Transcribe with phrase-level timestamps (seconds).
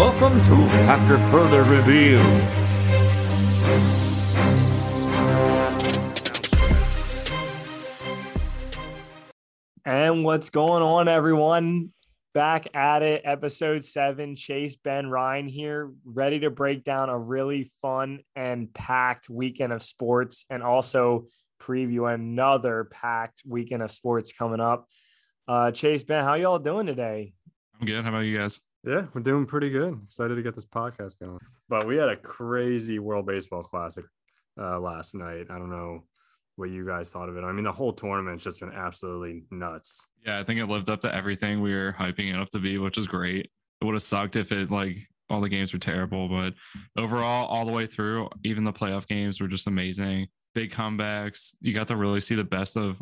[0.00, 0.54] Welcome to
[0.88, 2.20] After Further Review.
[9.84, 11.92] And what's going on, everyone?
[12.32, 14.36] Back at it, episode seven.
[14.36, 19.82] Chase, Ben, Ryan here, ready to break down a really fun and packed weekend of
[19.82, 21.26] sports and also
[21.60, 24.88] preview another packed weekend of sports coming up.
[25.46, 27.34] Uh, Chase, Ben, how y'all doing today?
[27.78, 28.02] I'm good.
[28.02, 28.58] How about you guys?
[28.84, 30.00] Yeah, we're doing pretty good.
[30.04, 31.38] Excited to get this podcast going.
[31.68, 34.04] But we had a crazy World Baseball Classic
[34.58, 35.46] uh, last night.
[35.50, 36.04] I don't know
[36.56, 37.44] what you guys thought of it.
[37.44, 40.06] I mean, the whole tournament's just been absolutely nuts.
[40.24, 42.78] Yeah, I think it lived up to everything we were hyping it up to be,
[42.78, 43.50] which is great.
[43.80, 44.96] It would have sucked if it like
[45.28, 46.54] all the games were terrible, but
[46.96, 50.26] overall, all the way through, even the playoff games were just amazing.
[50.54, 51.54] Big comebacks.
[51.60, 53.00] You got to really see the best of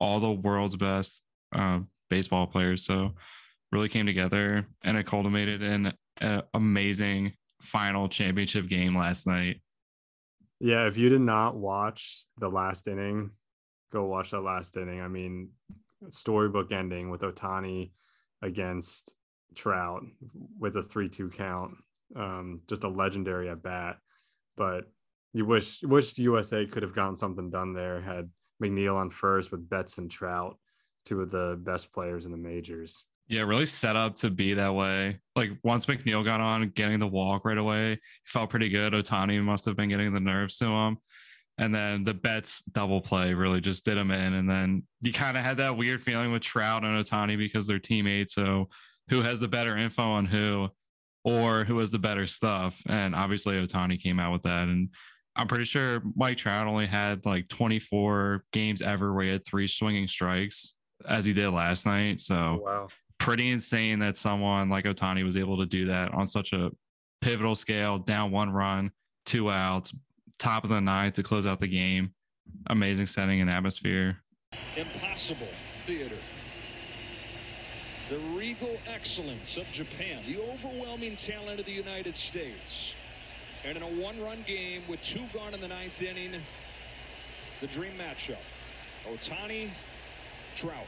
[0.00, 1.22] all the world's best
[1.54, 1.80] uh,
[2.10, 2.84] baseball players.
[2.84, 3.14] So
[3.76, 9.60] really came together and it culminated in an amazing final championship game last night.
[10.60, 13.32] Yeah, if you did not watch the last inning,
[13.92, 15.02] go watch that last inning.
[15.02, 15.50] I mean,
[16.08, 17.90] storybook ending with Ohtani
[18.40, 19.14] against
[19.54, 20.02] Trout
[20.58, 21.72] with a 3 2 count.
[22.14, 23.98] Um, just a legendary at bat.
[24.56, 24.84] But
[25.34, 28.30] you wish wished USA could have gotten something done there, had
[28.62, 30.56] McNeil on first with Betts and Trout,
[31.04, 33.04] two of the best players in the majors.
[33.28, 35.18] Yeah, really set up to be that way.
[35.34, 38.92] Like once McNeil got on, getting the walk right away, felt pretty good.
[38.92, 40.98] Ohtani must have been getting the nerves to him.
[41.58, 44.34] And then the Betts double play really just did him in.
[44.34, 47.78] And then you kind of had that weird feeling with Trout and Ohtani because they're
[47.78, 48.34] teammates.
[48.34, 48.68] So
[49.08, 50.68] who has the better info on who
[51.24, 52.80] or who has the better stuff?
[52.86, 54.68] And obviously Ohtani came out with that.
[54.68, 54.90] And
[55.34, 59.66] I'm pretty sure Mike Trout only had like 24 games ever where he had three
[59.66, 60.74] swinging strikes
[61.08, 62.20] as he did last night.
[62.20, 62.88] So wow.
[63.26, 66.70] Pretty insane that someone like Ohtani was able to do that on such a
[67.20, 68.92] pivotal scale, down one run,
[69.24, 69.92] two outs,
[70.38, 72.12] top of the ninth to close out the game.
[72.68, 74.18] Amazing setting and atmosphere.
[74.76, 75.48] Impossible
[75.86, 76.14] theater.
[78.10, 82.94] The regal excellence of Japan, the overwhelming talent of the United States.
[83.64, 86.40] And in a one run game with two gone in the ninth inning,
[87.60, 88.36] the dream matchup
[89.04, 89.70] Ohtani,
[90.54, 90.86] Trout.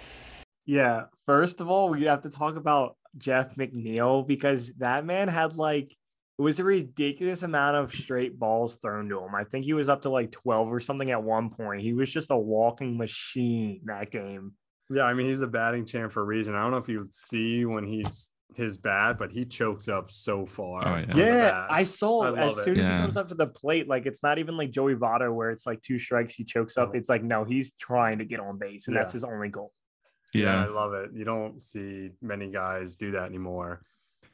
[0.69, 5.57] Yeah, first of all, we have to talk about Jeff McNeil because that man had
[5.57, 5.97] like
[6.39, 9.35] it was a ridiculous amount of straight balls thrown to him.
[9.35, 11.81] I think he was up to like 12 or something at one point.
[11.81, 14.53] He was just a walking machine that game.
[14.91, 16.55] Yeah, I mean, he's the batting champ for a reason.
[16.55, 20.11] I don't know if you would see when he's his bat, but he chokes up
[20.11, 20.87] so far.
[20.87, 21.17] Oh, yeah.
[21.17, 21.67] Yeah.
[21.71, 22.65] I saw I as love it.
[22.65, 23.89] soon as he comes up to the plate.
[23.89, 26.95] Like it's not even like Joey Votto where it's like two strikes, he chokes up.
[26.95, 29.73] It's like no, he's trying to get on base, and that's his only goal.
[30.35, 31.11] Yeah, I love it.
[31.15, 33.81] You don't see many guys do that anymore.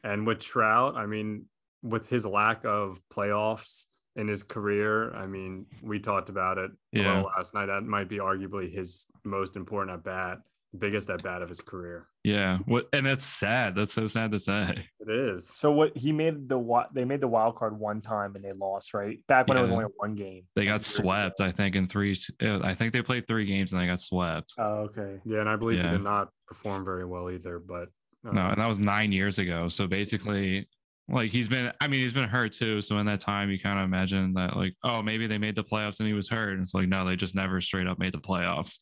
[0.02, 1.46] And with Trout, I mean,
[1.82, 7.22] with his lack of playoffs in his career, I mean, we talked about it Yeah.
[7.22, 7.66] last night.
[7.66, 10.38] That might be arguably his most important at bat,
[10.78, 12.06] biggest at bat of his career.
[12.24, 12.58] Yeah.
[12.66, 13.74] What and that's sad.
[13.74, 14.86] That's so sad to say.
[15.00, 15.48] It is.
[15.54, 18.52] So what he made the wi- they made the wild card one time and they
[18.52, 20.44] lost right back when it was only one game.
[20.56, 21.04] They got Years ago.
[21.04, 22.16] swept, I think, in three.
[22.42, 24.52] uh, I think they played three games and they got swept.
[24.58, 25.20] Oh, okay.
[25.24, 25.90] Yeah, and I believe Yeah.
[25.90, 27.58] he did not perform very well either.
[27.58, 27.88] But
[28.26, 29.68] uh, No, and that was nine years ago.
[29.68, 30.68] So basically,
[31.08, 32.80] like he's been, I mean, he's been hurt too.
[32.80, 35.62] So in that time, you kind of imagine that, like, oh, maybe they made the
[35.64, 36.52] playoffs and he was hurt.
[36.54, 38.78] And it's like, no, they just never straight up made the playoffs.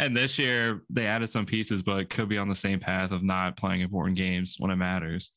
[0.00, 3.22] And this year, they added some pieces, but could be on the same path of
[3.22, 5.30] not playing important games when it matters.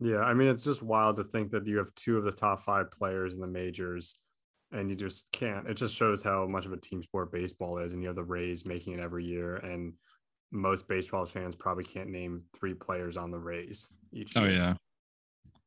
[0.00, 2.62] Yeah, I mean, it's just wild to think that you have two of the top
[2.62, 4.18] five players in the majors
[4.72, 5.68] and you just can't.
[5.68, 7.92] It just shows how much of a team sport baseball is.
[7.92, 9.56] And you have the Rays making it every year.
[9.56, 9.92] And
[10.50, 14.52] most baseball fans probably can't name three players on the Rays each Oh, year.
[14.52, 14.74] yeah.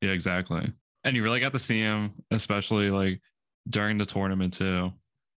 [0.02, 0.70] Yeah, exactly.
[1.06, 3.22] And you really got to see him, especially like
[3.70, 4.92] during the tournament too.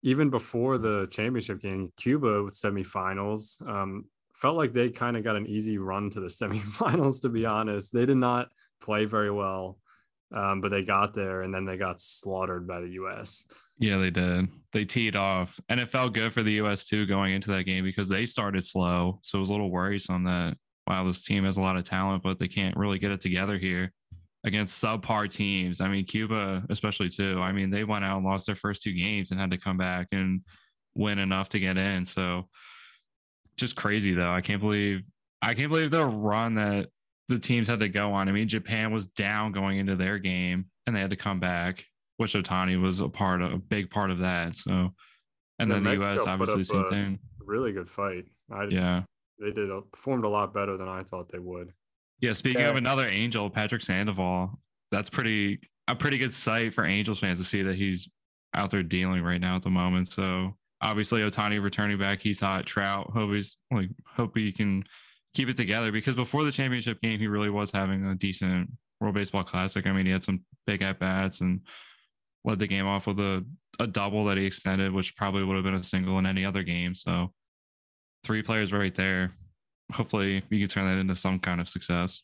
[0.07, 5.35] Even before the championship game, Cuba with semifinals um, felt like they kind of got
[5.35, 7.91] an easy run to the semifinals, to be honest.
[7.91, 8.47] They did not
[8.79, 9.79] play very well,
[10.33, 13.47] um, but they got there and then they got slaughtered by the U.S.
[13.79, 14.47] Yeah, they did.
[14.71, 16.87] They teed off, and it felt good for the U.S.
[16.87, 20.23] too going into that game because they started slow, so it was a little worrisome
[20.23, 20.55] that
[20.87, 23.57] wow, this team has a lot of talent, but they can't really get it together
[23.57, 23.91] here
[24.43, 25.81] against subpar teams.
[25.81, 27.39] I mean, Cuba especially too.
[27.41, 29.77] I mean, they went out and lost their first two games and had to come
[29.77, 30.41] back and
[30.95, 32.05] win enough to get in.
[32.05, 32.47] So
[33.57, 34.31] just crazy though.
[34.31, 35.01] I can't believe
[35.41, 36.87] I can't believe the run that
[37.27, 38.29] the teams had to go on.
[38.29, 41.83] I mean, Japan was down going into their game and they had to come back,
[42.17, 44.55] which Ohtani was a part of a big part of that.
[44.55, 44.93] So
[45.59, 47.19] and Yeah, then the US obviously same thing.
[47.39, 48.25] Really good fight.
[48.51, 49.03] I, Yeah.
[49.39, 51.73] they did a, performed a lot better than I thought they would.
[52.19, 52.33] Yeah.
[52.33, 54.59] Speaking of another angel, Patrick Sandoval,
[54.91, 58.09] that's pretty a pretty good sight for Angels fans to see that he's
[58.53, 60.09] out there dealing right now at the moment.
[60.09, 62.65] So obviously Ohtani returning back, he's hot.
[62.65, 64.83] Trout, hope he's like hope he can
[65.33, 68.69] keep it together because before the championship game, he really was having a decent
[68.99, 69.85] World Baseball Classic.
[69.85, 71.61] I mean, he had some big at bats and
[72.43, 73.45] led the game off with a,
[73.79, 76.63] a double that he extended, which probably would have been a single in any other
[76.63, 76.95] game.
[76.95, 77.31] So
[78.23, 79.33] three players right there.
[79.93, 82.21] Hopefully we can turn that into some kind of success.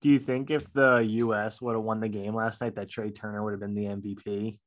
[0.00, 3.10] Do you think if the US would have won the game last night, that Trey
[3.10, 4.58] Turner would have been the MVP?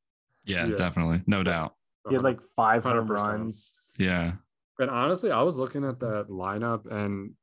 [0.45, 0.75] Yeah, Yeah.
[0.75, 1.21] definitely.
[1.25, 1.75] No doubt.
[2.09, 3.09] He had like 500 100%.
[3.09, 3.73] runs.
[3.97, 4.33] Yeah.
[4.79, 7.33] And honestly, I was looking at that lineup and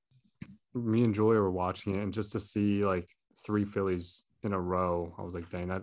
[0.74, 3.08] me and Julia were watching it, and just to see like
[3.44, 5.82] three Phillies in a row, I was like, dang, that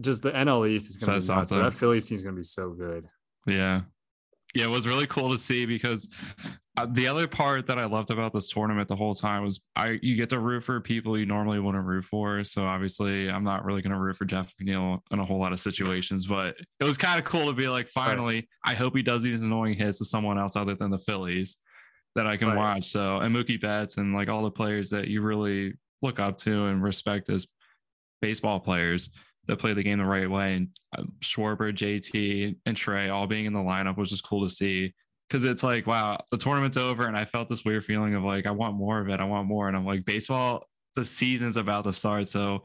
[0.00, 1.48] just the NL East is going to Says be nuts.
[1.48, 1.64] something.
[1.64, 3.06] That Phillies team is going to be so good.
[3.46, 3.82] Yeah.
[4.56, 6.08] Yeah, it was really cool to see because
[6.78, 9.98] uh, the other part that I loved about this tournament the whole time was I
[10.00, 12.42] you get to root for people you normally wouldn't root for.
[12.42, 15.52] So obviously, I'm not really going to root for Jeff McNeil in a whole lot
[15.52, 19.02] of situations, but it was kind of cool to be like, finally, I hope he
[19.02, 21.58] does these annoying hits to someone else other than the Phillies
[22.14, 22.56] that I can Right.
[22.56, 22.86] watch.
[22.86, 26.66] So and Mookie Betts and like all the players that you really look up to
[26.66, 27.46] and respect as
[28.22, 29.10] baseball players
[29.46, 30.54] that play the game the right way.
[30.54, 34.52] And uh, Schwarber, JT, and Trey all being in the lineup was just cool to
[34.52, 34.94] see.
[35.28, 37.06] Cause it's like, wow, the tournament's over.
[37.06, 39.18] And I felt this weird feeling of like, I want more of it.
[39.18, 39.66] I want more.
[39.66, 40.64] And I'm like, baseball,
[40.94, 42.28] the season's about to start.
[42.28, 42.62] So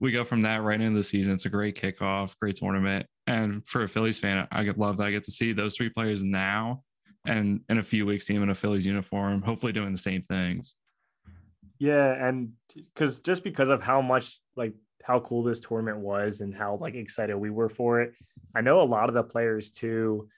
[0.00, 1.34] we go from that right into the season.
[1.34, 3.06] It's a great kickoff, great tournament.
[3.28, 5.88] And for a Phillies fan, I get love that I get to see those three
[5.88, 6.82] players now
[7.26, 10.22] and in a few weeks, see him in a Phillies uniform, hopefully doing the same
[10.22, 10.74] things.
[11.78, 16.54] Yeah, and because just because of how much like how cool this tournament was and
[16.54, 18.14] how like excited we were for it,
[18.54, 20.28] I know a lot of the players too.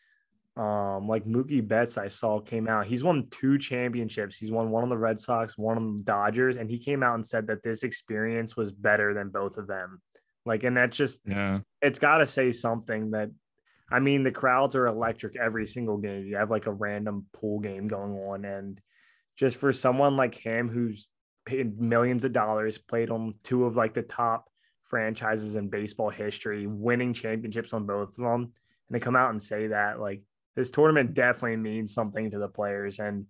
[0.56, 2.86] Um, like Mookie Betts, I saw came out.
[2.86, 4.38] He's won two championships.
[4.38, 7.14] He's won one on the Red Sox, one on the Dodgers, and he came out
[7.14, 10.02] and said that this experience was better than both of them.
[10.44, 11.60] Like, and that's just Yeah.
[11.80, 13.30] it's got to say something that
[13.90, 16.24] I mean, the crowds are electric every single game.
[16.26, 18.44] You have like a random pool game going on.
[18.46, 18.80] And
[19.36, 21.08] just for someone like him who's
[21.44, 24.48] paid millions of dollars, played on two of like the top
[24.92, 28.50] franchises in baseball history, winning championships on both of them, and
[28.90, 30.20] they come out and say that, like,
[30.54, 32.98] this tournament definitely means something to the players.
[32.98, 33.24] And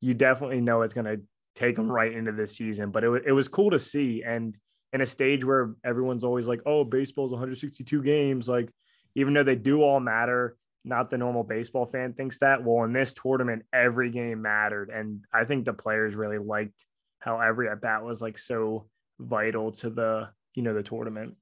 [0.00, 1.20] you definitely know it's going to
[1.56, 2.92] take them right into this season.
[2.92, 4.22] But it, wa- it was cool to see.
[4.24, 4.56] And
[4.92, 8.70] in a stage where everyone's always like, oh, baseball's 162 games, like,
[9.16, 12.62] even though they do all matter, not the normal baseball fan thinks that.
[12.62, 14.88] Well, in this tournament, every game mattered.
[14.88, 16.86] And I think the players really liked
[17.18, 18.86] how every at bat was like so
[19.18, 21.36] vital to the, you know, the tournament.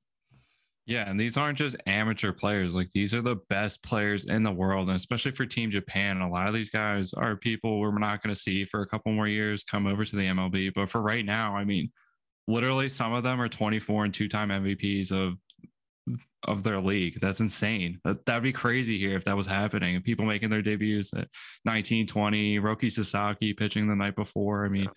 [0.87, 2.75] Yeah, and these aren't just amateur players.
[2.75, 6.21] Like these are the best players in the world, and especially for Team Japan.
[6.21, 9.13] A lot of these guys are people we're not going to see for a couple
[9.13, 10.73] more years come over to the MLB.
[10.75, 11.93] But for right now, I mean,
[12.49, 15.37] literally some of them are 24 and two-time MVPs of
[16.45, 17.19] of their league.
[17.21, 18.01] That's insane.
[18.05, 19.97] That that'd be crazy here if that was happening.
[19.97, 21.29] And people making their debuts at
[21.67, 24.65] 19, 20, Roki Sasaki pitching the night before.
[24.65, 24.89] I mean,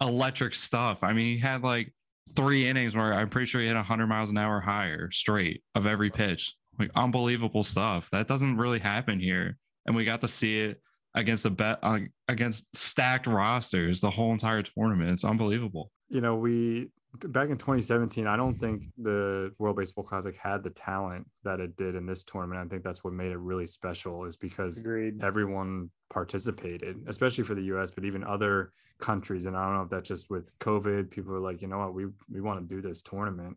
[0.00, 1.02] electric stuff.
[1.02, 1.92] I mean, he had like
[2.34, 5.86] three innings where I'm pretty sure he hit 100 miles an hour higher straight of
[5.86, 6.54] every pitch.
[6.78, 8.08] Like unbelievable stuff.
[8.10, 9.56] That doesn't really happen here,
[9.86, 10.80] and we got to see it
[11.14, 15.10] against a bet uh, against stacked rosters the whole entire tournament.
[15.10, 15.92] It's unbelievable.
[16.08, 16.88] You know, we
[17.20, 21.76] back in 2017, I don't think the World Baseball Classic had the talent that it
[21.76, 22.60] did in this tournament.
[22.60, 25.22] I think that's what made it really special, is because Agreed.
[25.22, 29.46] everyone participated, especially for the US, but even other countries.
[29.46, 31.94] And I don't know if that's just with COVID, people are like, you know what,
[31.94, 33.56] we we want to do this tournament.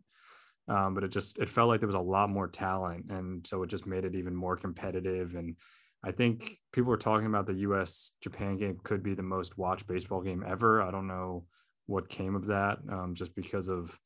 [0.68, 3.62] Um, but it just it felt like there was a lot more talent, and so
[3.62, 5.34] it just made it even more competitive.
[5.34, 5.56] And
[6.04, 9.86] I think people were talking about the US Japan game could be the most watched
[9.86, 10.82] baseball game ever.
[10.82, 11.46] I don't know
[11.88, 13.98] what came of that, um, just because of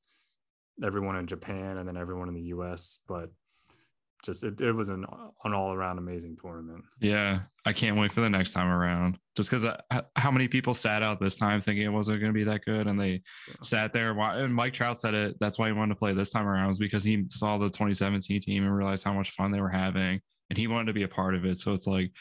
[0.83, 3.31] everyone in Japan and then everyone in the US, but
[4.25, 5.05] just it, it was an,
[5.45, 6.85] an all around amazing tournament.
[7.01, 9.19] Yeah, I can't wait for the next time around.
[9.37, 9.67] Just because
[10.15, 12.87] how many people sat out this time thinking it wasn't going to be that good,
[12.87, 13.55] and they Yeah.
[13.63, 14.13] sat there.
[14.17, 15.37] And Mike Trout said it.
[15.41, 18.41] That's why he wanted to play this time around, was because he saw the 2017
[18.41, 20.21] team and realized how much fun they were having,
[20.51, 21.59] and he wanted to be a part of it.
[21.59, 22.13] So it's like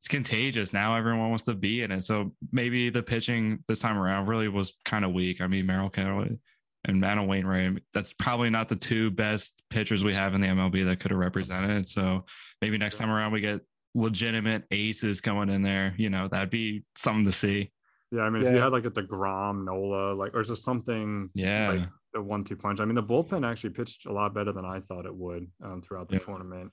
[0.00, 0.72] it's contagious.
[0.72, 2.02] Now everyone wants to be in it.
[2.02, 5.40] So maybe the pitching this time around really was kind of weak.
[5.40, 6.38] I mean, Merrill Kelly
[6.84, 7.82] and Matt Wainwright.
[7.94, 11.18] That's probably not the two best pitchers we have in the MLB that could have
[11.20, 11.88] represented.
[11.88, 12.24] So
[12.62, 13.60] maybe next time around we get
[13.94, 15.94] legitimate aces going in there.
[15.96, 17.72] You know, that'd be something to see.
[18.12, 21.70] Yeah, I mean, if you had like a Degrom, Nola, like, or just something, Yeah.
[21.70, 22.78] like the one-two punch.
[22.78, 25.82] I mean, the bullpen actually pitched a lot better than I thought it would um,
[25.82, 26.20] throughout the Yeah.
[26.20, 26.72] tournament.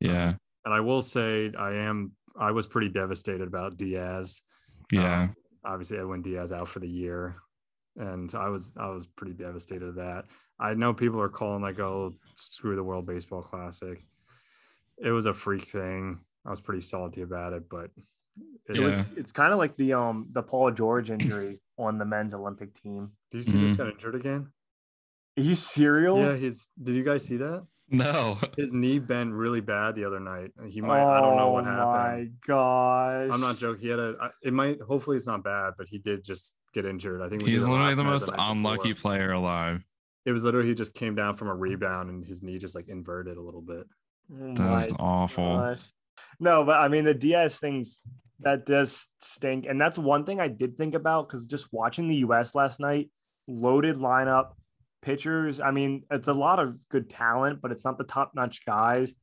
[0.00, 0.34] yeah.
[0.64, 4.42] And I will say, I am, I was pretty devastated about Diaz.
[4.90, 5.22] Yeah.
[5.22, 7.36] Um, obviously, Edwin Diaz out for the year.
[7.96, 10.24] and I was I was pretty devastated of that.
[10.58, 14.02] I know people are calling like, "Oh, screw the World Baseball Classic."
[14.98, 16.20] It was a freak thing.
[16.46, 17.90] I was pretty salty about it, but
[18.68, 18.86] it yeah.
[18.86, 19.06] was.
[19.16, 23.12] It's kind of like the um the Paul George injury on the men's Olympic team.
[23.30, 23.66] Did you see mm-hmm.
[23.66, 24.48] this guy injured again?
[25.38, 26.18] Are you serial?
[26.18, 26.68] Yeah, he's.
[26.82, 27.66] Did you guys see that?
[27.88, 28.38] No.
[28.56, 30.52] His knee bent really bad the other night.
[30.66, 31.02] He might.
[31.02, 32.32] Oh, I don't know what oh happened.
[32.48, 33.30] Oh my gosh.
[33.32, 33.82] I'm not joking.
[33.82, 34.14] He had a.
[34.42, 34.80] It might.
[34.80, 37.20] Hopefully, it's not bad, but he did just get injured.
[37.20, 39.10] I think he's literally the most unlucky before.
[39.10, 39.84] player alive.
[40.24, 42.88] It was literally he just came down from a rebound and his knee just like
[42.88, 43.86] inverted a little bit.
[44.32, 45.58] Oh That's awful.
[45.58, 45.80] Gosh.
[46.38, 48.00] No, but I mean the Diaz things
[48.40, 52.16] that does stink, and that's one thing I did think about because just watching the
[52.16, 52.54] U.S.
[52.54, 53.10] last night,
[53.48, 54.52] loaded lineup
[55.02, 55.60] pitchers.
[55.60, 59.14] I mean, it's a lot of good talent, but it's not the top notch guys.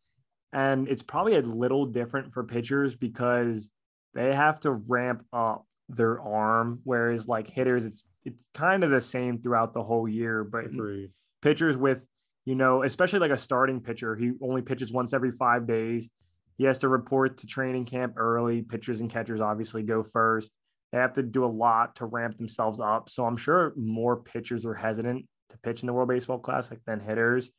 [0.51, 3.69] And it's probably a little different for pitchers because
[4.13, 9.01] they have to ramp up their arm, whereas like hitters, it's it's kind of the
[9.01, 10.43] same throughout the whole year.
[10.43, 11.11] But Agreed.
[11.41, 12.05] pitchers with,
[12.45, 16.09] you know, especially like a starting pitcher, he only pitches once every five days.
[16.57, 18.61] He has to report to training camp early.
[18.61, 20.51] Pitchers and catchers obviously go first.
[20.91, 23.09] They have to do a lot to ramp themselves up.
[23.09, 26.99] So I'm sure more pitchers are hesitant to pitch in the World Baseball Classic than
[26.99, 27.51] hitters,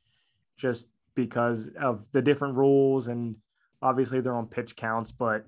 [0.56, 3.36] just because of the different rules and
[3.82, 5.10] obviously they're on pitch counts.
[5.10, 5.44] But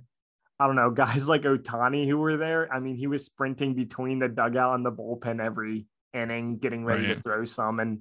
[0.58, 2.72] I don't know, guys like Ohtani who were there.
[2.72, 7.06] I mean, he was sprinting between the dugout and the bullpen every inning, getting ready
[7.08, 7.80] to throw some.
[7.80, 8.00] And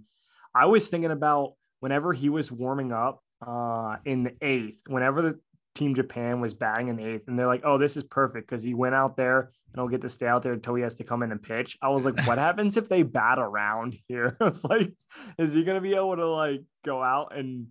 [0.53, 5.39] I was thinking about whenever he was warming up uh, in the eighth, whenever the
[5.81, 8.61] Team Japan was batting in the eighth, and they're like, "Oh, this is perfect because
[8.61, 11.03] he went out there and he'll get to stay out there until he has to
[11.03, 14.43] come in and pitch." I was like, "What happens if they bat around here?" I
[14.43, 14.93] was like,
[15.39, 17.69] "Is he gonna be able to like go out and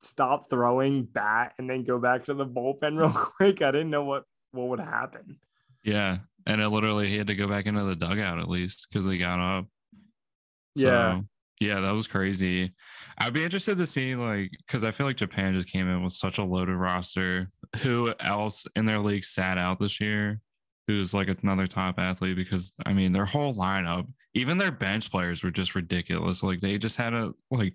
[0.00, 4.04] stop throwing, bat, and then go back to the bullpen real quick?" I didn't know
[4.04, 5.36] what what would happen.
[5.82, 9.04] Yeah, and it literally he had to go back into the dugout at least because
[9.04, 9.66] they got up.
[10.78, 11.20] So, yeah,
[11.60, 12.72] yeah, that was crazy.
[13.18, 16.12] I'd be interested to see like because I feel like Japan just came in with
[16.12, 17.50] such a loaded roster.
[17.82, 20.40] Who else in their league sat out this year?
[20.86, 22.36] Who's like another top athlete?
[22.36, 26.42] Because I mean, their whole lineup, even their bench players were just ridiculous.
[26.42, 27.74] Like they just had a like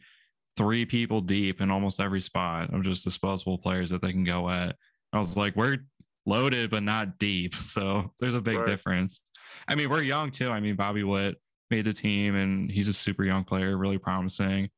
[0.58, 4.50] three people deep in almost every spot of just disposable players that they can go
[4.50, 4.76] at.
[5.14, 5.78] I was like, we're
[6.26, 8.68] loaded but not deep, so there's a big right.
[8.68, 9.22] difference.
[9.68, 10.52] I mean, we're young too.
[10.52, 11.38] I mean, Bobby Witt
[11.72, 14.70] made the team, and he's a super young player, really promising.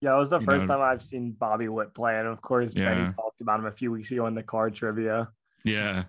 [0.00, 2.40] Yeah, it was the you first know, time I've seen Bobby Witt play, and of
[2.40, 2.94] course, yeah.
[2.94, 5.28] Benny talked about him a few weeks ago in the card trivia.
[5.64, 6.04] Yeah,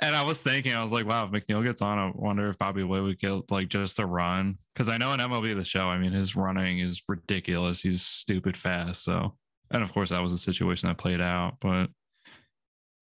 [0.00, 2.58] and I was thinking, I was like, wow, if McNeil gets on, I wonder if
[2.58, 5.88] Bobby Witt would get like just a run because I know in MLB the show,
[5.88, 7.80] I mean, his running is ridiculous.
[7.80, 9.02] He's stupid fast.
[9.02, 9.36] So,
[9.72, 11.88] and of course, that was a situation that played out, but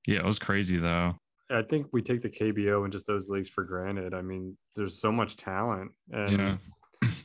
[0.06, 1.14] yeah, it was crazy though.
[1.50, 4.14] I think we take the KBO and just those leagues for granted.
[4.14, 6.56] I mean, there's so much talent, and yeah.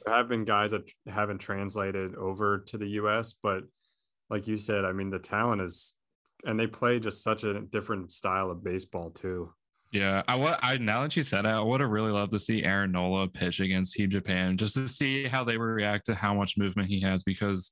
[0.06, 3.64] There have been guys that haven't translated over to the US, but
[4.30, 5.96] like you said, I mean, the talent is,
[6.46, 9.54] and they play just such a different style of baseball too.
[9.92, 12.40] Yeah, I what I now that you said it, I would have really loved to
[12.40, 16.16] see Aaron Nola pitch against Team Japan just to see how they would react to
[16.16, 17.72] how much movement he has because,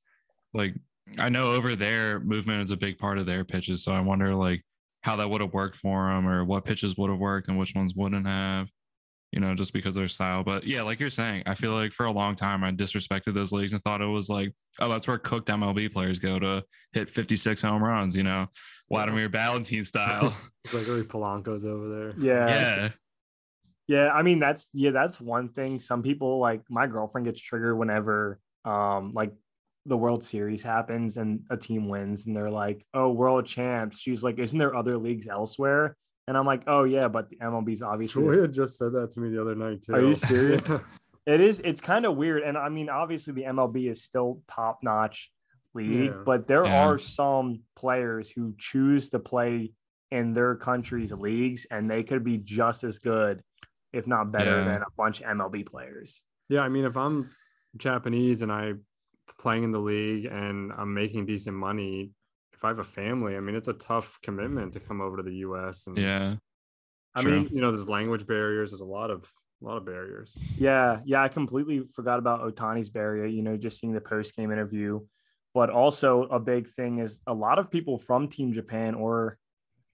[0.54, 0.76] like,
[1.18, 4.36] I know over there movement is a big part of their pitches, so I wonder
[4.36, 4.64] like
[5.02, 7.74] how that would have worked for him or what pitches would have worked and which
[7.74, 8.68] ones wouldn't have,
[9.32, 10.44] you know, just because of their style.
[10.44, 13.52] But yeah, like you're saying, I feel like for a long time I disrespected those
[13.52, 17.10] leagues and thought it was like, oh, that's where cooked MLB players go to hit
[17.10, 18.48] 56 home runs, you know,
[18.90, 20.36] Vladimir Balentien style.
[20.68, 22.14] Gregory Polanco's over there.
[22.18, 22.48] Yeah.
[22.50, 22.90] Yeah.
[23.88, 25.80] Yeah, I mean that's yeah, that's one thing.
[25.80, 29.34] Some people like my girlfriend gets triggered whenever um like
[29.88, 34.24] the World Series happens and a team wins and they're like, "Oh, world champs." She's
[34.24, 35.96] like, "Isn't there other leagues elsewhere?"
[36.30, 39.32] And I'm like, "Oh yeah, but the MLB's obviously." Julia just said that to me
[39.32, 39.96] the other night too.
[39.96, 40.64] Are you serious?
[41.26, 41.60] it is.
[41.66, 45.32] It's kind of weird, and I mean, obviously the MLB is still top notch
[45.74, 46.22] league, yeah.
[46.24, 46.86] but there yeah.
[46.86, 49.72] are some players who choose to play
[50.12, 53.42] in their country's leagues, and they could be just as good,
[53.92, 54.66] if not better, yeah.
[54.66, 56.22] than a bunch of MLB players.
[56.48, 57.32] Yeah, I mean, if I'm
[57.76, 58.74] Japanese and I
[59.40, 62.12] playing in the league and I'm making decent money,
[62.60, 65.24] if I have a family, I mean, it's a tough commitment to come over to
[65.24, 65.88] the US.
[65.88, 66.36] And yeah,
[67.16, 67.36] I True.
[67.38, 68.72] mean, you know, there's language barriers.
[68.72, 70.38] There's a lot of a lot of barriers.
[70.58, 71.24] Yeah, yeah.
[71.24, 73.26] I completely forgot about Ohtani's barrier.
[73.26, 75.00] You know, just seeing the post game interview,
[75.54, 79.38] but also a big thing is a lot of people from Team Japan or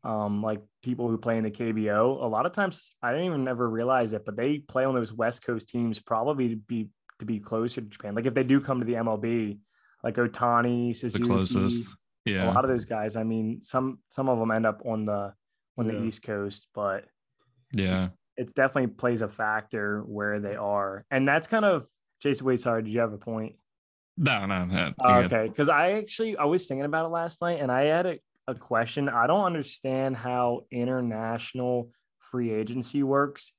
[0.04, 2.24] um, like people who play in the KBO.
[2.24, 5.14] A lot of times, I didn't even ever realize it, but they play on those
[5.14, 8.16] West Coast teams probably to be to be closer to Japan.
[8.16, 9.60] Like if they do come to the MLB,
[10.04, 11.88] like Ohtani, Suzuki, the closest.
[12.26, 12.52] Yeah.
[12.52, 13.16] A lot of those guys.
[13.16, 15.34] I mean, some some of them end up on the
[15.78, 15.92] on yeah.
[15.92, 17.06] the East Coast, but
[17.72, 18.08] yeah.
[18.36, 21.88] it definitely plays a factor where they are, and that's kind of
[22.22, 22.48] Jason.
[22.48, 23.56] Wait, sorry, did you have a point?
[24.18, 24.94] No, no, no.
[25.00, 28.06] Oh, okay, because I actually I was thinking about it last night, and I had
[28.06, 29.08] a, a question.
[29.08, 33.54] I don't understand how international free agency works.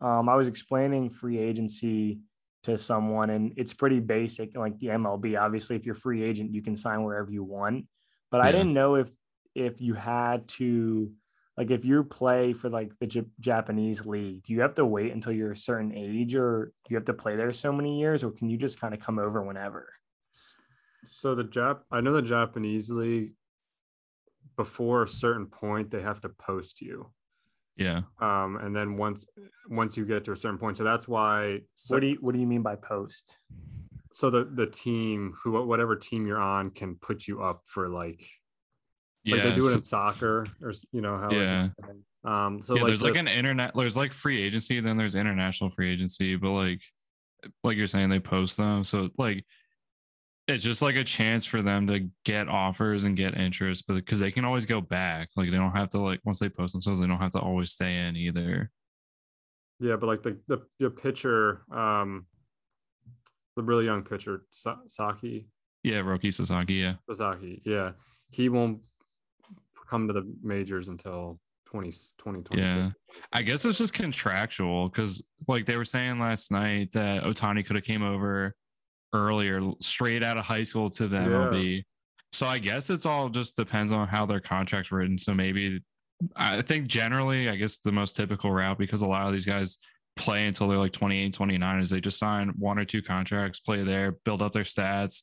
[0.00, 2.20] Um, I was explaining free agency
[2.64, 5.40] to someone, and it's pretty basic, like the MLB.
[5.40, 7.86] Obviously, if you're free agent, you can sign wherever you want.
[8.30, 9.10] But I didn't know if
[9.54, 11.10] if you had to,
[11.56, 15.12] like, if you play for like the J- Japanese league, do you have to wait
[15.12, 18.30] until you're a certain age, or you have to play there so many years, or
[18.30, 19.88] can you just kind of come over whenever?
[21.04, 23.32] So the Jap, I know the Japanese league.
[24.56, 27.10] Before a certain point, they have to post you,
[27.76, 28.02] Yeah.
[28.20, 29.26] um, and then once
[29.68, 31.60] once you get to a certain point, so that's why.
[31.74, 33.36] So, what do you What do you mean by post?
[34.16, 38.26] So the the team who whatever team you're on can put you up for like
[39.24, 39.34] Yeah.
[39.34, 41.68] like they do it in soccer or you know how Yeah.
[42.24, 45.68] um so yeah, like, there's like an internet there's like free agency then there's international
[45.68, 46.80] free agency but like
[47.62, 49.44] like you're saying they post them so like
[50.48, 54.18] it's just like a chance for them to get offers and get interest but because
[54.18, 57.00] they can always go back like they don't have to like once they post themselves
[57.00, 58.70] they don't have to always stay in either
[59.78, 62.24] yeah but like the the your pitcher um
[63.56, 65.48] the really young pitcher Sa- Saki
[65.82, 67.92] yeah roki sasaki yeah Sasaki yeah
[68.30, 68.80] he won't
[69.88, 72.90] come to the majors until 20 2026 Yeah.
[73.32, 77.76] I guess it's just contractual because, like they were saying last night, that Ohtani could
[77.76, 78.54] have came over
[79.14, 81.22] earlier, straight out of high school to the Yeah.
[81.28, 81.84] MLB.
[82.32, 85.16] So I guess it's all just depends on how their contract's written.
[85.16, 85.80] So maybe
[86.36, 89.78] I think generally, I guess the most typical route because a lot of these guys
[90.16, 93.82] play until they're like 28, 29 is they just sign one or two contracts, play
[93.84, 95.20] there, build up their stats,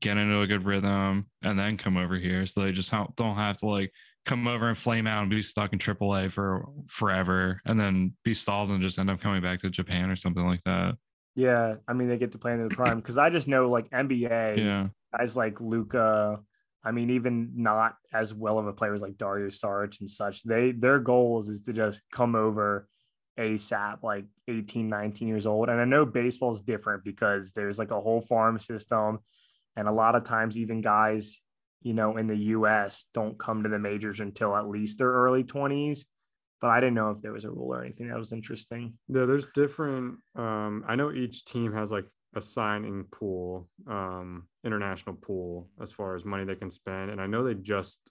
[0.00, 2.46] get into a good rhythm, and then come over here.
[2.46, 3.90] So they just don't have to like
[4.24, 8.34] come over and flame out and be stuck in AAA for forever and then be
[8.34, 10.94] stalled and just end up coming back to Japan or something like that.
[11.34, 13.90] Yeah, I mean they get to play into the prime because I just know like
[13.90, 14.88] NBA Yeah.
[15.16, 16.40] guys like Luka.
[16.84, 20.42] I mean, even not as well of a player as like Dario Saric and such.
[20.42, 22.88] They their goals is to just come over
[23.38, 25.68] ASAP, like 18, 19 years old.
[25.68, 29.18] And I know baseball is different because there's like a whole farm system,
[29.76, 31.40] and a lot of times even guys,
[31.82, 33.06] you know, in the U.S.
[33.14, 36.06] don't come to the majors until at least their early twenties.
[36.60, 38.94] But I didn't know if there was a rule or anything that was interesting.
[39.08, 40.18] Yeah, there's different.
[40.36, 46.14] Um, I know each team has like a signing pool, um, international pool as far
[46.14, 48.10] as money they can spend, and I know they just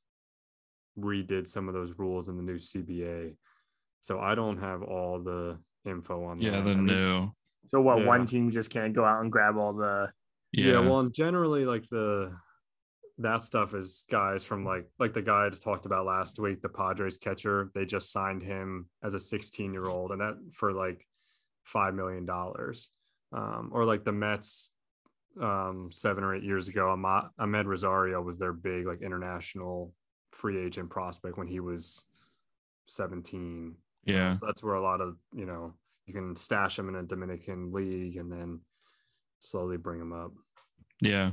[1.00, 3.36] redid some of those rules in the new CBA.
[4.02, 6.52] So I don't have all the info on Yeah.
[6.52, 6.64] that.
[6.66, 7.32] The I mean, new.
[7.68, 8.08] So what Yeah.
[8.08, 10.12] one team just can't go out and grab all the
[10.52, 10.74] Yeah.
[10.74, 10.80] yeah.
[10.80, 12.36] well, and generally like the
[13.18, 16.62] that stuff is guys from like like the guy I just talked about last week,
[16.62, 17.70] the Padres catcher.
[17.76, 21.08] They just signed him as a 16 year old, and that for like
[21.64, 22.92] five million dollars.
[23.32, 24.74] Um, or like the Mets
[25.40, 26.88] um seven or eight years ago,
[27.40, 29.94] Amed Rosario was their big like international
[30.32, 32.10] free agent prospect when he was
[32.86, 33.76] 17.
[34.06, 34.38] Yeah.
[34.38, 35.74] so that's where a lot of you know
[36.06, 38.62] you can stash them in a Dominican league and then
[39.40, 40.32] slowly bring them up.
[41.02, 41.32] Yeah.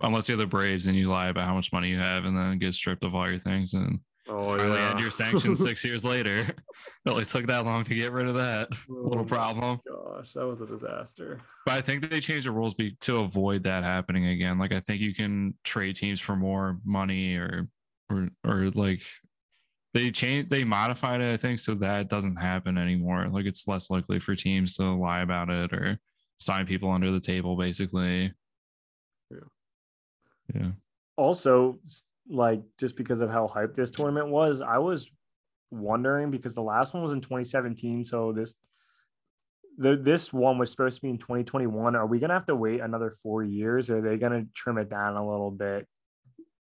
[0.00, 2.58] Unless you're the Braves and you lie about how much money you have and then
[2.58, 3.98] get stripped of all your things and
[4.28, 4.90] Oh finally yeah.
[4.90, 6.46] end your sanctions six years later.
[7.06, 9.80] It only took that long to get rid of that Oh little problem.
[9.88, 11.40] Gosh, that was a disaster.
[11.64, 14.58] But I think they changed the rules be, to avoid that happening again.
[14.58, 17.68] Like I think you can trade teams for more money or
[18.10, 19.00] or or like
[19.94, 23.28] they changed they modified it, I think, so that doesn't happen anymore.
[23.30, 25.98] Like it's less likely for teams to lie about it or
[26.38, 28.32] sign people under the table, basically.
[29.30, 29.38] Yeah.
[30.54, 30.70] Yeah.
[31.16, 31.78] also
[32.30, 35.10] like just because of how hyped this tournament was, I was
[35.70, 38.54] wondering because the last one was in 2017, so this
[39.78, 41.94] the this one was supposed to be in 2021.
[41.94, 43.88] Are we gonna have to wait another four years?
[43.88, 45.86] Or are they gonna trim it down a little bit?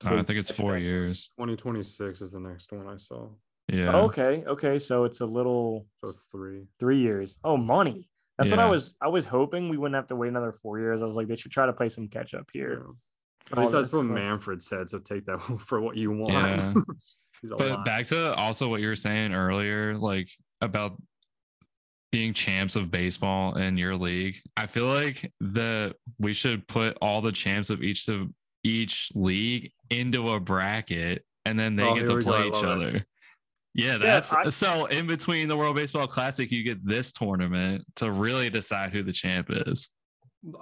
[0.06, 0.80] Uh, I think it's four that?
[0.80, 1.30] years.
[1.38, 3.28] 2026 is the next one I saw.
[3.68, 3.92] Yeah.
[3.94, 6.64] Oh, okay, okay, so it's a little So three.
[6.78, 7.38] three years.
[7.44, 8.08] Oh, money.
[8.38, 8.94] That's what I was.
[9.02, 11.02] I was hoping we wouldn't have to wait another four years.
[11.02, 12.61] I was like, they should try to play some catch up Yeah.
[12.62, 12.87] here.
[13.50, 14.14] At least Oh, that's what cool.
[14.14, 14.88] Manfred said.
[14.88, 16.32] So take that for what you want.
[16.62, 16.74] Yeah.
[17.56, 17.84] But lot.
[17.84, 20.28] back to also what you were saying earlier, like
[20.61, 21.00] about
[22.11, 24.34] being champs of baseball in your league.
[24.56, 28.28] I feel like that we should put all the champs of each of
[28.68, 32.20] each league into a bracket and then they Oh, get to go.
[32.22, 32.88] play each love it.
[32.88, 33.07] other.
[33.74, 38.11] Yeah, that's I- so in between the World Baseball Classic, you get this tournament to
[38.11, 39.88] really decide who the champ is.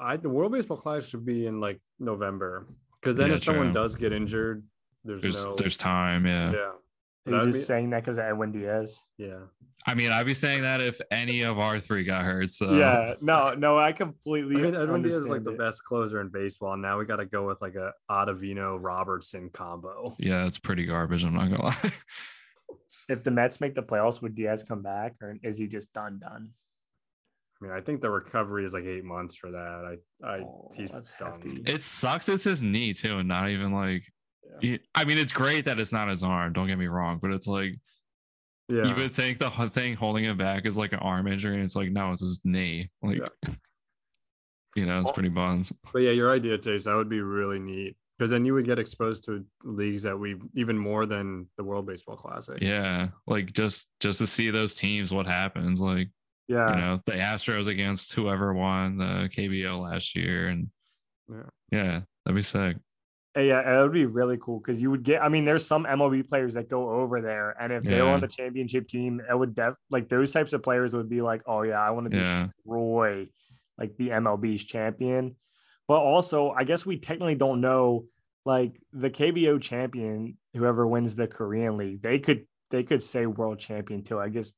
[0.01, 2.67] I, the World Baseball Classic should be in like November
[3.01, 4.63] because then Yeah, if someone does get injured,
[5.05, 5.55] there's, There's no.
[5.57, 6.53] there's time, yeah.
[6.53, 6.71] yeah.
[7.27, 9.01] Are you That'd just be- saying that because of Edwin Diaz?
[9.19, 9.41] Yeah.
[9.89, 12.51] I mean, I'd be saying that if any of our three got hurt.
[12.51, 14.57] So yeah, no, no, I completely.
[14.57, 16.77] I mean, Edwin Diaz is like understand the best closer in baseball.
[16.77, 20.17] Now we got to go with like a Ottavino Robertson combo.
[20.19, 21.23] yeah, it's pretty garbage.
[21.25, 21.93] I'm not gonna lie.
[23.09, 26.19] If the Mets make the playoffs, would Diaz come back, or is he just done?
[26.19, 26.51] Done.
[27.61, 29.99] I mean, I think the recovery is like eight months for that.
[30.25, 31.33] I, I, Oh, he's that's done.
[31.33, 31.63] hefty.
[31.67, 32.29] It sucks.
[32.29, 34.03] It's his knee too, and not even like.
[34.63, 34.77] Yeah.
[34.95, 36.53] I mean, it's great that it's not his arm.
[36.53, 37.73] Don't get me wrong, but it's like
[38.69, 38.85] Yeah.
[38.89, 41.77] you would think the thing holding him back is like an arm injury, and it's
[41.77, 42.91] like no, it's his knee.
[43.03, 43.21] Like,
[44.77, 45.73] you know, it's pretty buns.
[45.93, 48.79] But yeah, your idea, Chase, that would be really neat because then you would get
[48.79, 52.59] exposed to leagues that we even more than the World Baseball Classic.
[52.61, 55.81] Yeah, like just just to see those teams, what happens?
[55.81, 56.09] Like
[56.49, 60.69] Yeah, you know, the Astros against whoever won the KBO last year, and
[61.31, 61.43] Yeah.
[61.73, 62.77] yeah, that'd be sick.
[63.37, 65.23] Yeah, it would be really cool because you would get.
[65.23, 68.29] I mean, there's some MLB players that go over there, and if they're on the
[68.29, 71.81] championship team, it would def like those types of players would be like, oh yeah,
[71.81, 72.47] I want to Yeah.
[72.47, 73.29] destroy
[73.77, 75.37] like the MLB's champion.
[75.87, 78.07] But also, I guess we technically don't know
[78.47, 83.59] like the KBO champion, whoever wins the Korean League, they could they could say world
[83.59, 84.19] champion too.
[84.19, 84.55] I guess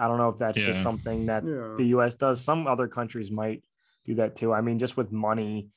[0.00, 1.74] I don't know if that's just something that Yeah.
[1.78, 2.42] the US does.
[2.44, 3.62] Some other countries might
[4.04, 4.52] do that too.
[4.52, 5.68] I mean, just with money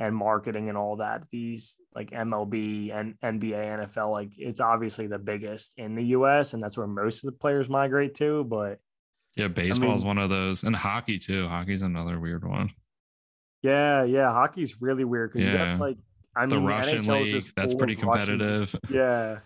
[0.00, 5.18] and marketing and all that, these like MLB and NBA, NFL, like it's obviously the
[5.18, 8.44] biggest in the US, and that's where most of the players migrate to.
[8.44, 8.78] But
[9.36, 11.48] Yeah, baseball is mean- one of those, and hockey too.
[11.48, 12.70] Hockey's another weird one.
[13.62, 15.72] yeah, yeah, hockey's really weird because you Yeah.
[15.72, 15.96] got like
[16.36, 18.28] I The mean, Russian NHL league, that's pretty of Russians.
[18.38, 18.74] competitive.
[18.90, 19.38] Yeah.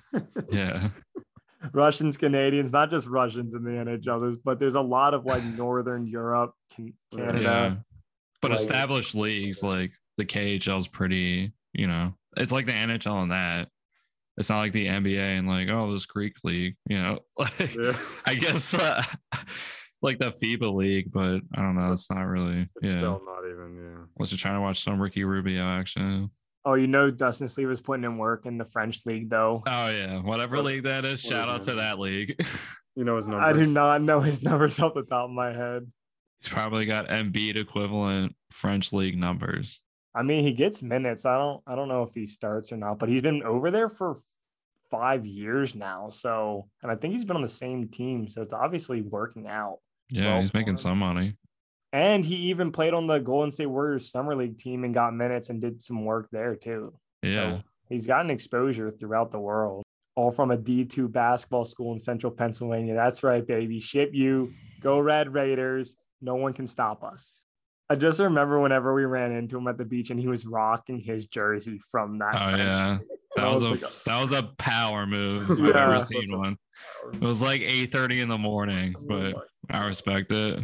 [0.51, 0.89] Yeah,
[1.73, 5.43] Russians, Canadians, not just Russians in the NHL, there's, but there's a lot of like
[5.63, 7.41] Northern Europe, can, Canada.
[7.43, 7.75] yeah.
[8.43, 11.53] But like- established leagues like the KHL is pretty.
[11.73, 13.69] You know, it's like the NHL and that.
[14.39, 16.77] It's not like the NBA and like oh this Greek league.
[16.89, 17.97] You know, like Yeah.
[18.27, 19.03] I guess uh,
[20.03, 21.93] like the FIBA league, but I don't know.
[21.93, 22.69] It's not really.
[22.81, 22.97] It's yeah.
[22.97, 24.05] still not even, yeah.
[24.17, 26.31] Unless you're trying to watch some Ricky Rubio action.
[26.65, 29.63] Oh, you know, Dustin Sleva was putting in work in the French league, though.
[29.67, 31.21] Oh yeah, whatever What- league that is.
[31.21, 31.65] Shout is out it?
[31.65, 32.37] to that league.
[32.95, 33.57] You know his numbers.
[33.57, 35.91] I do not know his numbers off the top of my head.
[36.43, 39.81] He's probably got Embiid equivalent French league numbers.
[40.15, 41.25] I mean, he gets minutes.
[41.25, 43.89] I don't, I don't know if he starts or not, but he's been over there
[43.89, 44.19] for
[44.91, 46.11] five years now.
[46.11, 49.79] So, and I think he's been on the same team, so it's obviously working out.
[50.11, 50.77] Yeah, Well he's making him.
[50.77, 51.37] some money.
[51.95, 55.51] And he even played on the Golden State Warriors summer league team and got minutes
[55.51, 56.95] and did some work there too.
[57.23, 57.33] Yeah.
[57.59, 59.83] So he's gotten exposure throughout the world,
[60.15, 62.95] all from a D2 basketball school in central Pennsylvania.
[62.95, 63.81] That's right, baby.
[63.81, 64.53] Ship you.
[64.81, 65.97] Go Red Raiders.
[66.21, 67.42] No one can stop us.
[67.93, 70.99] I just remember whenever we ran into him at the beach and he was rocking
[70.99, 72.35] his jersey from that.
[72.35, 72.99] Oh yeah.
[73.37, 75.85] That was, was a like, that was a power move I've Yeah.
[75.95, 76.57] ever seen one.
[77.13, 79.35] It was like 8:30 in the morning, oh but
[79.71, 80.61] I respect it.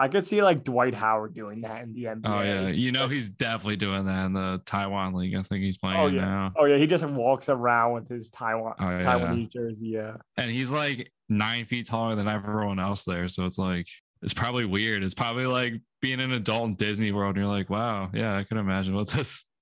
[0.00, 2.20] I could see like Dwight Howard doing that in the NBA.
[2.24, 5.36] Oh yeah, you know he's definitely doing that in the Taiwan league.
[5.36, 6.20] I think he's oh, playing Oh, yeah.
[6.20, 9.00] now, Oh yeah, he just walks around with his Taiwan Oh, yeah.
[9.00, 9.76] Taiwanese jersey.
[9.80, 10.16] Yeah.
[10.36, 13.28] and he's like nine feet taller than everyone else there.
[13.28, 13.86] So it's like
[14.22, 15.04] it's probably weird.
[15.04, 17.36] It's probably like being an adult in Disney World.
[17.36, 19.44] And you're like, wow, yeah, I can imagine what this.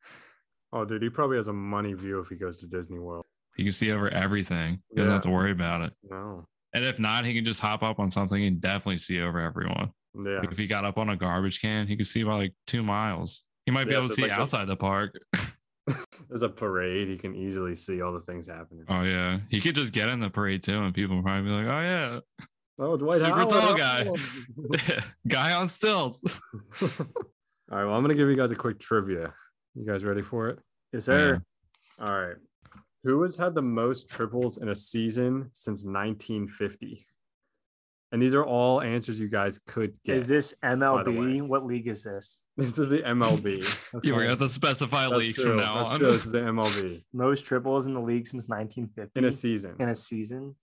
[0.73, 3.25] Oh, dude, he probably has a money view if he goes to Disney World.
[3.57, 4.83] He can see over everything.
[4.91, 5.15] He doesn't Yeah.
[5.15, 5.93] have to worry about it.
[6.03, 6.45] No.
[6.75, 9.93] And if not, he can just hop up on something and definitely see over everyone.
[10.15, 10.41] Yeah.
[10.41, 12.83] Like if he got up on a garbage can, he could see by like two
[12.83, 13.43] miles.
[13.65, 15.15] He might be able to see like outside the park.
[16.29, 17.09] There's a parade.
[17.09, 18.85] He can easily see all the things happening.
[18.89, 21.57] Oh yeah, he could just get in the parade too, and people would probably be
[21.57, 22.47] like, "Oh yeah,
[22.79, 23.51] Oh, Dwight Super Howard.
[23.51, 24.09] tall guy.
[25.29, 26.23] guy on stilts."
[26.83, 26.89] all
[27.71, 27.85] right.
[27.85, 29.33] Well, I'm going to give you guys a quick trivia.
[29.75, 30.59] You guys ready for it?
[30.93, 31.41] Yes, sir.
[31.99, 32.37] All right.
[33.05, 37.07] Who has had the most triples in a season since 1950?
[38.13, 40.17] And these are all answers you guys could get.
[40.17, 40.55] Is this.
[40.63, 41.43] MLB?
[41.47, 42.43] What league is this?
[42.57, 43.67] this is the MLB.
[44.03, 44.27] You were Okay.
[44.27, 45.51] gonna have to specify That's leagues true.
[45.51, 45.99] from now That's on.
[45.99, 46.13] true.
[46.13, 49.75] This is the MLB Most triples in the league since 1950 in a season.
[49.81, 50.55] in a season.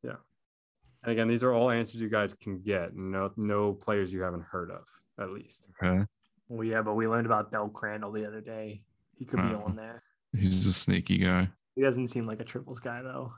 [1.03, 2.95] And again, these are all answers you guys can get.
[2.95, 4.85] No, no players you haven't heard of,
[5.19, 5.67] at least.
[5.81, 6.05] Okay.
[6.47, 8.83] Well, yeah, but we learned about Del Crandall the other day.
[9.17, 10.01] He could be on there.
[10.37, 11.49] He's a sneaky guy.
[11.75, 13.33] He doesn't seem like a triples guy though.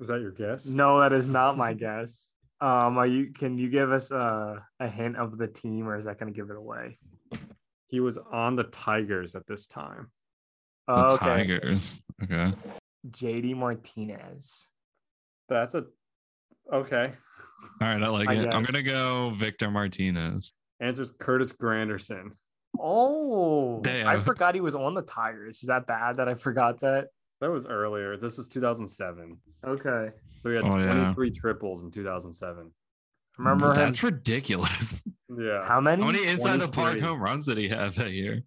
[0.00, 0.66] Is that your guess?
[0.66, 2.26] No, that is not my guess.
[2.60, 3.32] Um, are you?
[3.32, 6.36] Can you give us a a hint of the team, or is that going to
[6.36, 6.98] give it away?
[7.86, 10.10] He was on the Tigers at this time.
[10.86, 12.00] The Oh, okay, Tigers.
[12.22, 12.52] Okay.
[13.08, 14.66] JD Martinez.
[15.48, 15.86] That's a
[16.72, 17.12] okay.
[17.80, 18.48] All right, I like I it.
[18.54, 20.52] I'm gonna go Victor Martinez.
[20.80, 22.30] Answer's Curtis Granderson.
[22.78, 24.06] Oh, Granderson.
[24.06, 25.56] I forgot he was on the Tigers.
[25.56, 27.08] Is that bad that I forgot that?
[27.40, 28.16] That was earlier.
[28.16, 29.36] This was 2007.
[29.66, 30.08] Okay.
[30.40, 30.92] So he had Oh, yeah.
[30.92, 32.70] 23 triples in 2007.
[33.38, 33.76] Remember him?
[33.76, 35.02] That's ridiculous.
[35.38, 35.64] Yeah.
[35.64, 36.02] How many?
[36.02, 38.42] How many inside the park home runs did he have that year?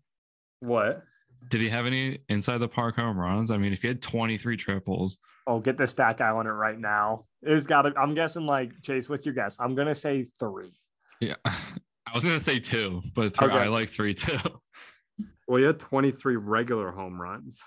[0.60, 1.02] What?
[1.50, 3.52] Did he have any inside the park home runs?
[3.52, 6.80] I mean, if he had 23 triples, Oh, get the stat guy on it right
[6.80, 7.26] now.
[7.42, 7.94] It's got to.
[8.00, 9.10] I'm guessing like Chase.
[9.10, 9.58] What's your guess?
[9.60, 10.72] I'm gonna say three.
[11.20, 11.36] yeah.
[11.46, 13.58] I was gonna say two, but three, Okay.
[13.58, 14.38] I like three too.
[15.48, 17.62] Well, he had 23 regular home runs.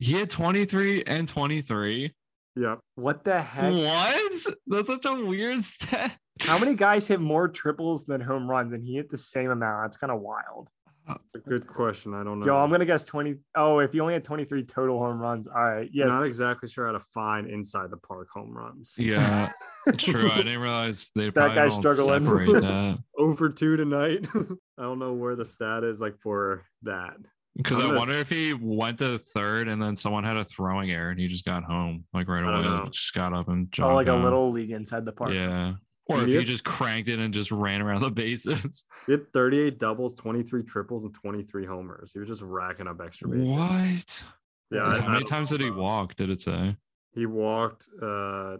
[0.00, 2.12] He had 23 and 23.
[2.56, 2.78] Yep.
[2.96, 3.72] What the heck?
[3.72, 4.32] What?
[4.66, 6.16] That's such a weird stat.
[6.40, 9.84] How many guys hit more triples than home runs, and he hit the same amount?
[9.84, 10.70] That's kind of wild.
[11.08, 12.14] A good question.
[12.14, 12.46] I don't know.
[12.46, 13.36] Yo, I'm gonna guess 20.
[13.56, 15.88] Oh, if you only had 23 total home runs, all right.
[15.92, 18.94] Yeah, Not exactly sure how to find inside the park home runs.
[18.98, 19.50] Yeah,
[19.96, 20.30] true.
[20.30, 22.24] I didn't realize they That probably guy's struggling.
[22.24, 22.98] that.
[23.18, 24.26] Over two tonight.
[24.34, 27.16] I don't know where the stat is like for that.
[27.56, 30.92] Because I'm gonna wonder if he went to third and then someone had a throwing
[30.92, 32.90] error and he just got home like right away.
[32.90, 35.32] Just got up and oh, jogged like a little league inside the park.
[35.32, 35.74] Yeah.
[36.08, 36.38] Or if Yep.
[36.38, 38.84] he just cranked it and just ran around the bases.
[39.06, 42.12] He had 38 doubles, 23 triples, and 23 homers.
[42.12, 43.48] He was just racking up extra bases.
[43.50, 44.24] What?
[44.70, 44.84] Yeah.
[44.84, 46.14] I- How I many don't times know did he walk?
[46.16, 46.76] Did it say?
[47.12, 48.58] He walked uh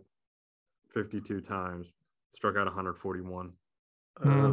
[0.95, 1.93] 52 times,
[2.31, 3.53] struck out 141,
[4.23, 4.53] Uh, Hmm.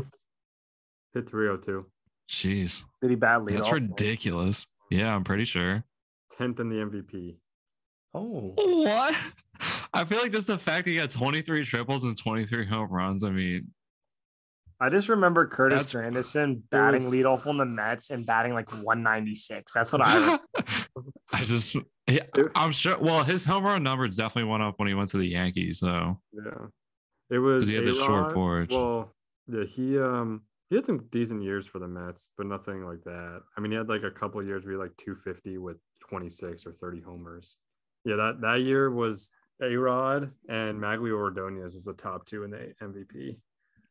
[1.13, 1.85] hit 302,
[2.29, 2.83] Jeez.
[3.01, 3.53] did he badly?
[3.53, 3.73] That's off?
[3.73, 4.67] ridiculous.
[4.91, 5.83] Yeah, I'm pretty sure.
[6.37, 7.37] 10th in the MVP.
[8.15, 9.15] Oh, What?
[9.93, 13.23] I feel like just the fact he got 23 triples and 23 home runs.
[13.23, 13.67] I mean,
[14.79, 18.69] I just remember Curtis That's- Granderson batting was- leadoff on the Mets and batting like
[18.71, 19.71] 196.
[19.73, 20.37] That's what I.
[21.33, 21.75] I just,
[22.07, 22.23] yeah,
[22.53, 22.97] I'm sure.
[22.99, 26.19] Well, his home run numbers definitely went up when he went to the Yankees, though.
[26.33, 26.67] Yeah.
[27.29, 28.71] It was he had the short porch.
[28.71, 29.13] Well,
[29.47, 33.41] yeah, he um he had some decent years for the Mets, but nothing like that.
[33.57, 35.77] I mean, he had like a couple of years where he had like 250 with
[36.09, 37.57] 26 or 30 homers.
[38.05, 42.51] Yeah, that that year was A Rod and Magglio Ordonez is the top two in
[42.51, 43.37] the MVP.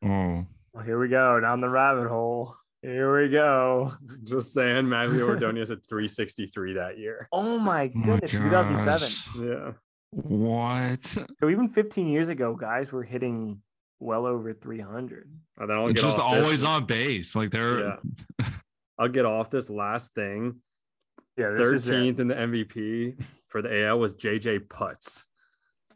[0.02, 0.46] Oh, mm.
[0.72, 2.56] Well, here we go down the rabbit hole.
[2.82, 3.94] Here we go.
[4.24, 7.26] Just saying, Magglio Ordonez at 363 that year.
[7.32, 9.48] Oh my oh my goodness, 2007.
[9.48, 9.72] Yeah.
[10.10, 11.04] What?
[11.04, 13.62] So even 15 years ago, guys were hitting
[14.00, 15.28] well over 300.
[15.58, 16.44] And then I'll It's get just off this.
[16.44, 17.34] always on base.
[17.34, 17.80] Like they're
[18.40, 18.46] Yeah.
[18.98, 20.56] I'll get off this last thing.
[21.36, 21.94] Yeah, this is it.
[21.94, 25.24] 13th in the MVP for the AL was JJ Putz.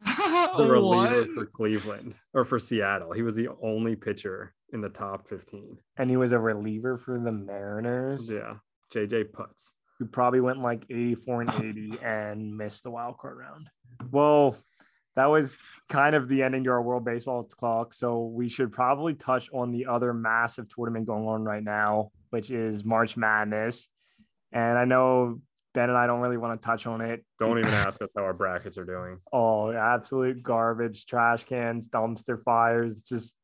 [0.04, 3.12] the reliever for Cleveland or for Seattle.
[3.12, 5.78] He was the only pitcher in the top 15.
[5.96, 8.30] and he was a reliever for the Mariners.
[8.30, 8.54] Yeah.
[8.94, 9.72] JJ Putz.
[9.98, 13.68] who probably went like 84 and 80 and missed the wild card round.
[14.10, 14.56] Well,
[15.16, 17.92] that was kind of the ending to our World Baseball clock.
[17.92, 22.50] So we should probably touch on the other massive tournament going on right now, which
[22.52, 23.88] is March Madness.
[24.52, 25.40] And I know
[25.74, 27.24] Ben and I don't really want to touch on it.
[27.38, 29.18] Don't even ask us how our brackets are doing.
[29.32, 33.02] Oh, absolute garbage, trash cans, dumpster fires.
[33.02, 33.36] Just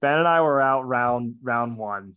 [0.00, 2.14] Ben and I were out round round one.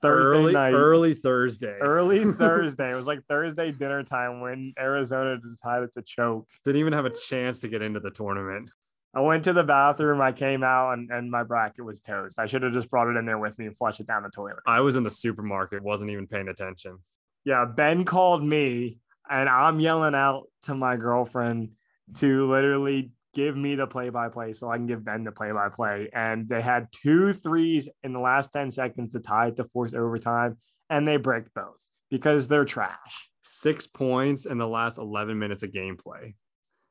[0.00, 0.72] Thursday early, night.
[0.72, 1.78] early Thursday.
[1.80, 2.90] early Thursday.
[2.90, 6.48] It was like Thursday dinner time when Arizona decided to choke.
[6.64, 8.68] Didn't even have a chance to get into the tournament.
[9.14, 12.38] I went to the bathroom, I came out, and, and my bracket was toast.
[12.38, 14.30] I should have just brought it in there with me and flushed it down the
[14.30, 14.56] toilet.
[14.66, 16.98] I was in the supermarket, wasn't even paying attention.
[17.44, 21.70] Yeah, Ben called me, and I'm yelling out to my girlfriend
[22.16, 25.52] to literally give me the play by play so I can give Ben the play
[25.52, 26.10] by play.
[26.12, 29.94] And they had two threes in the last 10 seconds to tie it to force
[29.94, 30.58] overtime,
[30.90, 33.30] and they break both because they're trash.
[33.42, 36.34] Six points in the last 11 minutes of gameplay.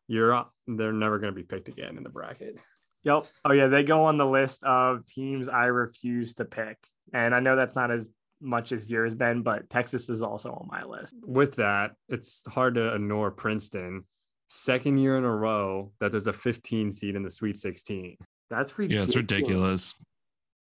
[0.07, 2.59] You're they're never going to be picked again in the bracket.
[3.03, 3.27] Yep.
[3.45, 6.77] Oh yeah, they go on the list of teams I refuse to pick,
[7.13, 8.09] and I know that's not as
[8.41, 11.15] much as yours, Ben, but Texas is also on my list.
[11.25, 14.05] With that, it's hard to ignore Princeton.
[14.49, 18.17] Second year in a row that there's a 15 seed in the Sweet 16.
[18.49, 19.09] That's Yeah, ridiculous.
[19.09, 19.95] it's ridiculous.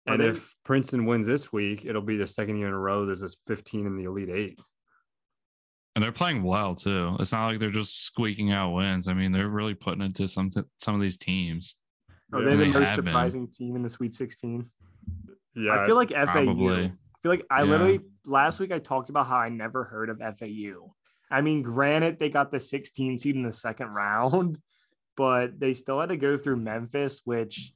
[0.06, 3.06] And they- if Princeton wins this week, it'll be the second year in a row
[3.06, 4.60] there's this 15 in the Elite Eight.
[5.94, 7.16] And they're playing well too.
[7.20, 9.08] It's not like they're just squeaking out wins.
[9.08, 11.74] I mean, they're really putting it to some some of these teams.
[12.32, 13.12] Are Yeah, they the they most have been.
[13.12, 14.68] surprising team in the Sweet 16?
[15.54, 16.26] Yeah, I feel like FAU.
[16.44, 16.92] Probably.
[17.26, 17.70] Feel like I Yeah.
[17.70, 20.94] literally last week I talked about how I never heard of FAU.
[21.28, 24.60] I mean, granted, they got the 16 seed in the second round,
[25.16, 27.72] but they still had to go through Memphis, which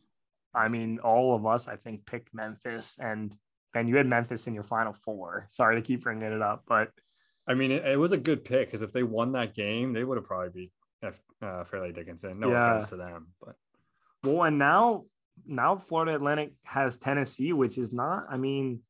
[0.54, 3.36] I mean, all of us I think picked Memphis, and
[3.74, 5.46] and you had Memphis in your final four.
[5.48, 6.92] Sorry to keep bringing it up, but
[7.48, 10.04] I mean, it, it was a good pick because if they won that game, they
[10.04, 12.38] would have probably beat F, uh, Fairleigh Dickinson.
[12.38, 12.68] No Yeah.
[12.76, 13.56] offense to them, but
[14.22, 15.06] well, and now
[15.44, 18.26] now Florida Atlantic has Tennessee, which is not.
[18.30, 18.82] I mean,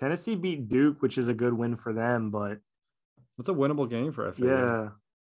[0.00, 2.58] Tennessee beat Duke, which is a good win for them, but
[3.38, 4.46] it's a winnable game for FAU.
[4.46, 4.88] Yeah.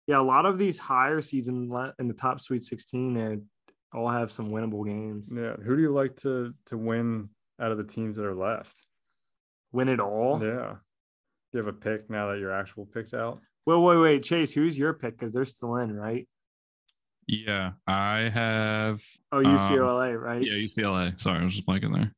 [0.06, 3.38] Yeah, a lot of these higher seeds in, in the top Sweet 16 they
[3.92, 5.30] all have some winnable games.
[5.32, 5.54] Yeah.
[5.56, 7.28] Who do you like to to win
[7.60, 8.86] out of the teams that are left?
[9.72, 10.40] Win it all.
[10.42, 10.76] Yeah.
[11.52, 13.40] Do you have a pick now that your actual pick's out?
[13.66, 15.18] Well, wait, wait, Chase, who's your pick?
[15.18, 16.26] Because they're still in, right?
[17.26, 19.02] Yeah, I have.
[19.30, 20.42] Oh, Um, UCLA, right?
[20.42, 21.20] Yeah, UCLA.
[21.20, 22.12] Sorry, I was just blanking there.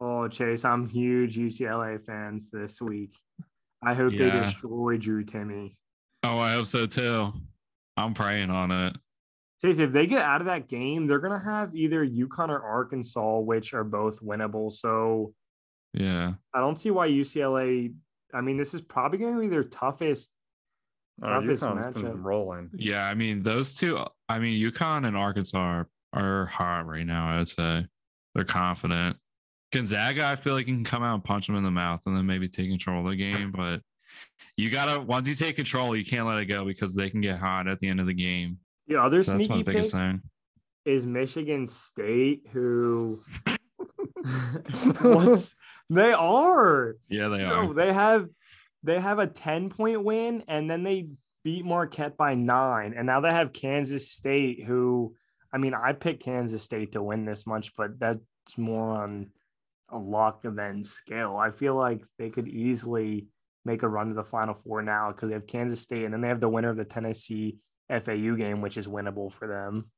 [0.00, 3.16] Oh, Chase, I'm huge UCLA fans this week.
[3.82, 4.44] I hope they Yeah.
[4.44, 5.76] destroy Drew Timme.
[6.22, 7.32] Oh, I hope so too.
[7.96, 8.96] I'm praying on it.
[9.60, 13.38] Chase, if they get out of that game, they're gonna have either UConn or Arkansas,
[13.40, 14.72] which are both winnable.
[14.72, 15.34] So
[15.94, 16.34] Yeah.
[16.54, 17.92] I don't see why UCLA.
[18.34, 20.30] I mean, this is probably going to be their toughest.
[21.20, 22.02] Uh, Toughest UConn's matchup.
[22.02, 22.70] been rolling.
[22.74, 23.98] Yeah, I mean those two.
[24.28, 27.30] I mean UConn and Arkansas are, are hot right now.
[27.30, 27.86] I would say
[28.34, 29.16] they're confident.
[29.72, 32.16] Gonzaga, I feel like you can come out and punch them in the mouth and
[32.16, 33.52] then maybe take control of the game.
[33.52, 33.80] But
[34.56, 37.38] you gotta once you take control, you can't let it go because they can get
[37.38, 38.58] hot at the end of the game.
[38.86, 40.22] The other So that's my sneaky pick thing.
[40.86, 43.20] is Michigan State, who
[45.02, 45.54] what's
[45.90, 46.94] they are.
[47.08, 47.74] Yeah, they No, are.
[47.74, 48.28] they have
[48.82, 51.08] they have a 10 point win and then they
[51.44, 52.94] beat Marquette by nine.
[52.96, 55.14] And now they have Kansas State, who
[55.52, 58.20] I mean, I picked Kansas State to win this much, but that's
[58.56, 59.30] more on
[59.90, 61.36] a luck than skill.
[61.36, 63.26] I feel like they could easily
[63.64, 66.20] make a run to the final four now because they have Kansas State and then
[66.20, 67.58] they have the winner of the Tennessee
[67.90, 69.90] FAU game, which is winnable for them.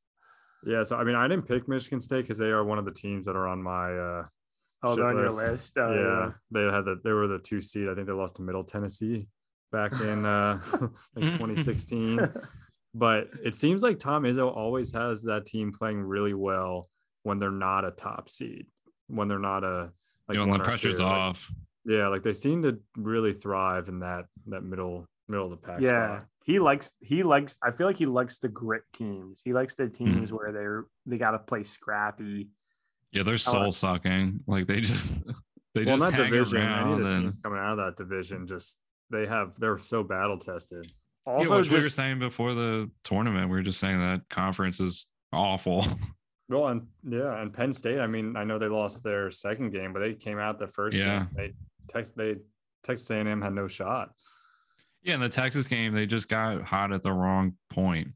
[0.65, 2.93] Yeah, so I mean, I didn't pick Michigan State because they are one of the
[2.93, 4.25] teams that are on my uh
[4.83, 5.51] Oh, they're on your list.
[5.51, 5.79] list.
[5.79, 7.89] Oh, yeah, they had the they were the two seed.
[7.89, 9.27] I think they lost to Middle Tennessee
[9.73, 10.61] back in uh
[11.17, 12.21] like 2016.
[12.95, 16.89] but it seems like Tom Izzo always has that team playing really well
[17.25, 18.67] when they're not a top seed,
[19.11, 19.91] when they're not a
[20.29, 21.05] like you know, when the pressure's two.
[21.05, 21.51] Like, off.
[21.85, 25.81] yeah, like they seem to really thrive in that that middle middle of the pack.
[25.81, 26.29] yeah spot.
[26.45, 29.85] he likes he likes i feel like he likes the grit teams he likes the
[29.85, 30.05] Mm-hmm.
[30.13, 32.49] teams where they're they got to play scrappy
[33.13, 34.41] Yeah, they're soul sucking.
[34.49, 35.15] Like they just
[35.75, 36.59] they well, just not hang division.
[36.59, 38.79] Any of around the and teams coming out of that division just
[39.11, 40.87] they have they're so battle tested.
[41.27, 43.49] yeah, also which we were saying before the tournament.
[43.51, 45.85] We were just saying that conference is awful.
[46.51, 48.01] Well, and yeah, and Penn State.
[48.01, 50.97] I mean, I know they lost their second game, but they came out the first
[50.97, 51.21] Yeah.
[51.21, 51.29] game.
[51.37, 51.53] They
[51.89, 52.37] text they
[52.83, 54.11] Texas A&M had no shot.
[55.03, 58.09] Yeah, in the Texas game, they just got hot at the wrong point.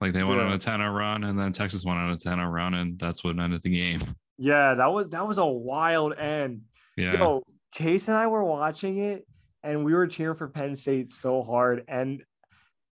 [0.00, 2.74] Like they went on a 10 run and then Texas went on a 10 run
[2.74, 4.00] and that's what ended the game.
[4.36, 6.60] yeah that was that was a wild end
[6.96, 7.18] Yeah.
[7.18, 7.42] yo
[7.74, 9.26] chase and i were watching it
[9.64, 12.22] and we were cheering for penn state so hard and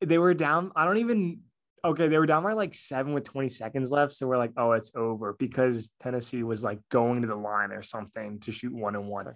[0.00, 1.40] they were down i don't even
[1.84, 4.72] okay they were down by like seven with 20 seconds left so we're like oh
[4.72, 8.94] it's over because tennessee was like going to the line or something to shoot one
[8.94, 9.26] and one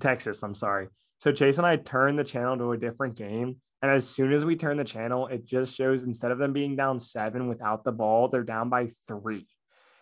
[0.00, 0.88] Texas, I'm sorry.
[1.20, 3.56] So Chase and I turned the channel to a different game.
[3.82, 6.76] And as soon as we turn the channel, it just shows instead of them being
[6.76, 9.46] down seven without the ball, they're down by three.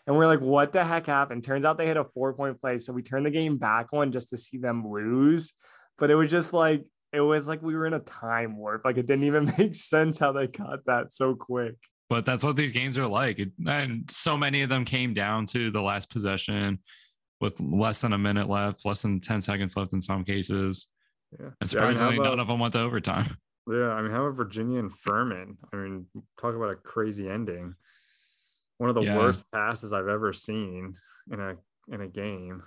[0.06, 1.44] And we're like, what the heck happened?
[1.44, 2.78] Turns out they hit a four point play.
[2.78, 5.52] So we turned the game back on just to see them lose.
[5.98, 6.84] But it was just like,
[7.14, 8.84] it was like we were in a time warp.
[8.84, 11.74] Like it didn't even make sense how they got that so quick.
[12.10, 13.38] but that's what these games are like.
[13.38, 16.78] It- And so many of them came down to the last possession
[17.40, 20.86] with less than a minute left, less than 10 seconds left in some cases.
[21.38, 21.46] Yeah.
[21.60, 23.36] And Yeah, I mean, how surprisingly, about- none of them went to overtime.
[23.66, 25.56] Yeah, I mean, how about Virginia and Furman?
[25.72, 26.04] I mean,
[26.38, 27.74] talk about a crazy ending.
[28.76, 29.16] One of the Yeah.
[29.16, 30.92] worst passes I've ever seen
[31.32, 31.56] in a
[31.90, 32.62] in a game.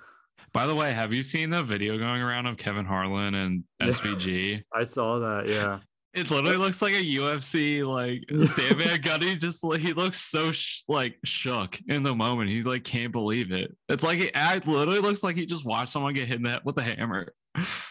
[0.54, 4.64] By the way, have you seen the video going around of Kevin Harlan and SVG?
[4.74, 5.48] I saw that.
[5.48, 5.80] Yeah,
[6.14, 9.40] It literally looks like a UFC like Stan Van Gundy.
[9.40, 12.50] Just like he looks so sh- like shook in the moment.
[12.50, 13.76] He like can't believe it.
[13.90, 16.62] It's like it literally looks like he just watched someone get hit in the head
[16.66, 17.28] with a hammer.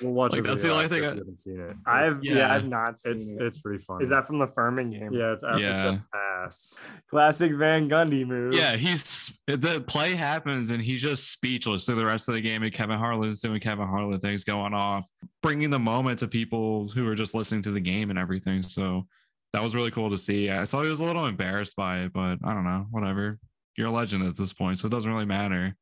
[0.00, 1.76] We'll watch Like, a that's the only thing I- haven't seen it.
[1.87, 2.55] I've yeah, Yeah.
[2.55, 3.42] I've not seen it's it.
[3.42, 4.05] it's pretty funny.
[4.05, 5.12] Is that from the Furman game?
[5.12, 5.33] yeah?
[5.33, 5.94] It's after it's Yeah.
[5.94, 6.88] a pass.
[7.11, 8.55] Classic Van Gundy move.
[8.55, 12.62] Yeah, he's the play happens and he's just speechless through the rest of the game.
[12.62, 15.09] And Kevin Harlan's doing Kevin Harlan things going off,
[15.42, 18.62] bringing the moment to people who are just listening to the game and everything.
[18.62, 19.07] So
[19.52, 20.50] that was really cool to see.
[20.50, 23.38] I saw he was a little embarrassed by it, but I don't know, whatever.
[23.77, 25.75] You're a legend at this point, so it doesn't really matter.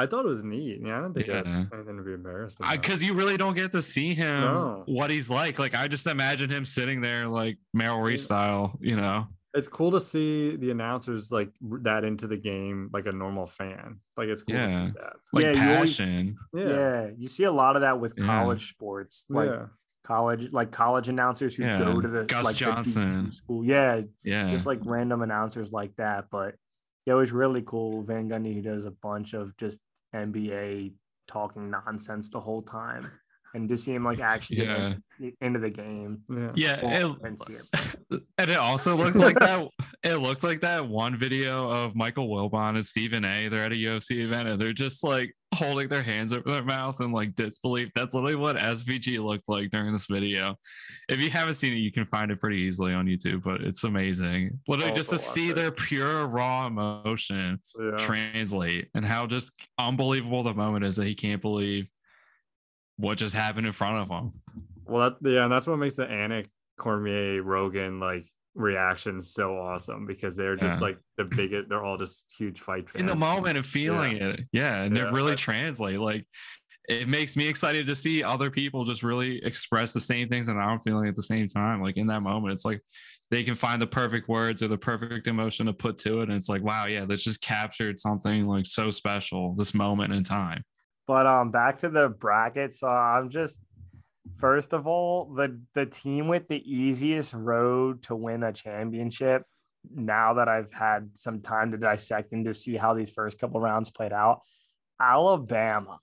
[0.00, 0.80] I thought it was neat.
[0.82, 1.44] Yeah, I don't think I Yeah.
[1.44, 2.72] had anything to be embarrassed about.
[2.72, 4.82] Because you really don't get to see him No.
[4.86, 5.58] what he's like.
[5.58, 9.26] Like I just imagine him sitting there like Merrill Reese style, you know.
[9.52, 13.98] it's cool to see the announcers like that into the game like a normal fan.
[14.16, 14.68] Like it's cool to Yeah.
[14.86, 15.12] see that.
[15.32, 16.36] Like Yeah, you always- passion.
[16.54, 16.64] Yeah.
[16.68, 18.26] Yeah, you see a lot of that with Yeah.
[18.26, 19.66] college sports, like yeah.
[20.04, 23.32] college, like college announcers who Yeah, go to the Gus like the D2 Johnson.
[23.32, 23.64] school.
[23.64, 24.50] Yeah, Yeah.
[24.52, 26.26] just like random announcers like that.
[26.30, 26.54] But
[27.04, 28.02] yeah, it was really cool.
[28.04, 29.80] Van Gundy does a bunch of just
[30.14, 30.92] NBA
[31.28, 33.10] talking nonsense the whole time.
[33.54, 34.94] And to see him like actually get Yeah.
[35.20, 36.20] in- into the game.
[36.28, 36.52] Yeah.
[36.54, 38.22] Yeah, it- and it.
[38.38, 39.68] and it also looked like that.
[40.02, 43.48] It looked like that one video of Michael Wilbon and Stephen A.
[43.48, 47.00] They're at a UFC event and they're just like holding their hands over their mouth
[47.00, 47.90] and like disbelief.
[47.94, 50.54] That's literally what SVG looked like during this video.
[51.08, 53.82] If you haven't seen it, you can find it pretty easily on YouTube, but it's
[53.84, 54.58] amazing.
[54.68, 55.54] Literally, oh, just to see it.
[55.54, 57.96] their pure raw emotion Yeah.
[57.98, 61.88] translate and how just unbelievable the moment is that he can't believe
[63.00, 64.32] what just happened in front of him.
[64.86, 66.46] Well, that, yeah, and that's what makes the Anik
[66.78, 70.88] Cormier Rogan like reactions so awesome because they're just Yeah.
[70.88, 71.68] like the biggest.
[71.68, 73.00] They're all just huge fight fans.
[73.00, 74.40] in the moment of feeling it.
[74.52, 74.82] Yeah.
[74.82, 75.98] And Yeah, it really I- translate.
[76.00, 76.26] Like
[76.88, 80.56] it makes me excited to see other people just really express the same things that
[80.56, 81.80] I'm feeling at the same time.
[81.80, 82.80] Like in that moment, it's like
[83.30, 86.24] they can find the perfect words or the perfect emotion to put to it.
[86.24, 90.24] And it's like, wow, yeah, that's just captured something like so special this moment in
[90.24, 90.64] time.
[91.10, 92.84] But um, back to the brackets.
[92.84, 93.58] Uh, I'm just
[94.36, 99.42] first of all the the team with the easiest road to win a championship.
[99.92, 103.60] Now that I've had some time to dissect and to see how these first couple
[103.60, 104.42] rounds played out,
[105.00, 105.98] Alabama.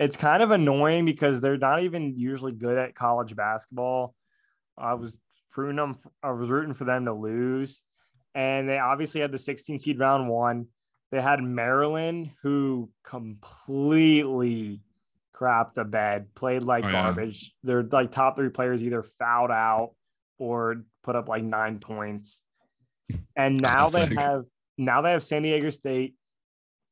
[0.00, 4.16] It's kind of annoying because they're not even usually good at college basketball.
[4.76, 5.16] I was
[5.56, 5.94] them.
[6.24, 7.84] I was rooting for them to lose,
[8.34, 10.66] and they obviously had the 16 seed round one.
[11.14, 14.80] They had Maryland, who completely
[15.32, 17.02] crapped the bed, played like Oh, yeah.
[17.04, 17.54] garbage.
[17.62, 19.92] Their like top three players either fouled out
[20.38, 22.40] or put up like nine points.
[23.36, 24.08] And now Classic.
[24.08, 24.42] they have
[24.76, 26.16] now they have San Diego State,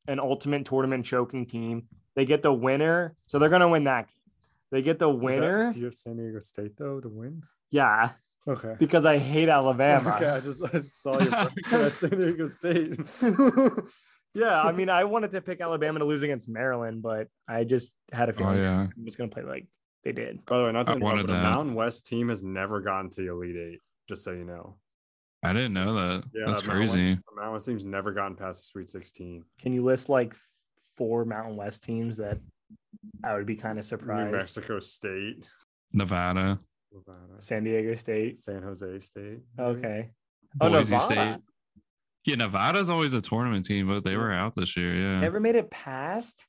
[0.07, 1.89] an ultimate tournament choking team.
[2.15, 4.15] They get the winner, so they're gonna win that game.
[4.71, 7.43] They get the Is that- winner, do you have San Diego State though to win?
[7.73, 8.11] yeah,
[8.47, 8.75] Okay.
[8.79, 10.11] because I hate Alabama.
[10.17, 11.31] Okay, I just I saw you
[11.73, 12.99] at San Diego State.
[14.35, 17.95] Yeah, I mean, I wanted to pick Alabama to lose against Maryland, but I just
[18.13, 18.81] had a Oh, feeling yeah.
[18.83, 19.67] I'm just gonna play like
[20.05, 20.45] they did.
[20.47, 21.33] By the way, not to I interrupt, but the.
[21.41, 23.79] Mountain West team has never gotten to the Elite Eight.
[24.09, 24.77] Just so you know,
[25.43, 26.25] I didn't know that.
[26.35, 27.15] Yeah, That's the Mountain West- crazy.
[27.15, 29.45] the Mountain West team's never gotten past the Sweet 16.
[29.61, 30.35] Can you list like
[30.97, 32.39] four Mountain West teams that
[33.25, 34.33] I would be kind of surprised?
[34.33, 34.39] New?
[34.39, 35.47] Mexico State,
[35.93, 36.59] Nevada,
[36.93, 38.41] Nevada, San Diego State.
[38.41, 39.39] San Jose State.
[39.59, 40.11] Okay.
[40.61, 41.05] Oh, Boise Nevada.
[41.05, 41.41] State.
[42.25, 44.95] Yeah, Nevada's always a tournament team, but they were out this year.
[44.95, 45.21] Yeah.
[45.21, 46.47] Never made it past.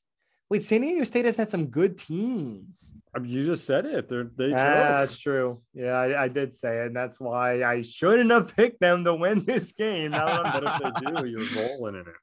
[0.50, 2.92] Wait, San Diego State has had some good teams.
[3.16, 4.08] I mean, you just said it.
[4.08, 4.92] They're they Ah, drove.
[4.92, 5.62] that's true.
[5.72, 6.86] Yeah, I, I did say it.
[6.88, 10.12] And that's why I shouldn't have picked them to win this game.
[10.12, 12.14] Now I'm but if they do, you're rolling in it.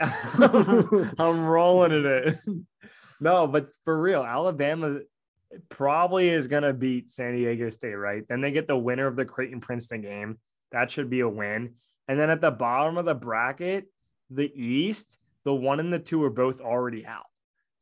[1.18, 2.38] I'm rolling in it.
[3.20, 5.00] No, but for real, Alabama
[5.68, 8.22] probably is going to beat San Diego State, right?
[8.28, 10.38] Then they get the winner of the Creighton Princeton game.
[10.72, 11.74] That should be a win.
[12.08, 13.86] And then at the bottom of the bracket,
[14.30, 17.26] the East, the one and the two are both already out.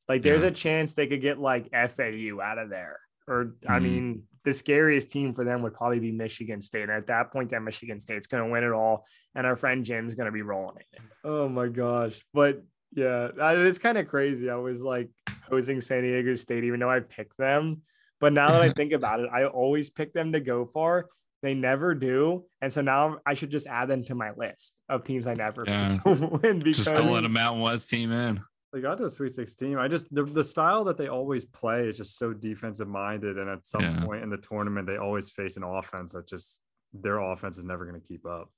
[0.09, 0.49] Like there's Yeah.
[0.49, 2.99] a chance they could get like FAU out of there.
[3.29, 3.83] Or, I Mhm.
[3.83, 6.83] mean, the scariest team for them would probably be Michigan State.
[6.83, 9.07] And at that point, that Michigan State's going to win it all.
[9.37, 11.01] And our friend Jim's going to be rolling it.
[11.23, 12.20] Oh my gosh.
[12.35, 12.62] But
[12.93, 14.51] yeah, it's kind of crazy.
[14.51, 15.11] I was like
[15.49, 17.83] hosing San Diego State, even though I picked them.
[18.20, 21.09] But now that I think about it, I always pick them to go far.
[21.43, 22.45] They never do.
[22.61, 25.64] And so now I should just add them to my list of teams I never
[25.66, 25.97] Yeah.
[26.05, 28.40] win because Just to let a Mountain West team in.
[28.72, 29.76] They got to the Sweet 16.
[29.76, 33.51] I just the, the style that they always play is just so defensive minded, and
[33.51, 34.03] at some Yeah.
[34.05, 36.62] point in the tournament, they always face an offense that just
[36.95, 38.51] their offense is never going to keep up.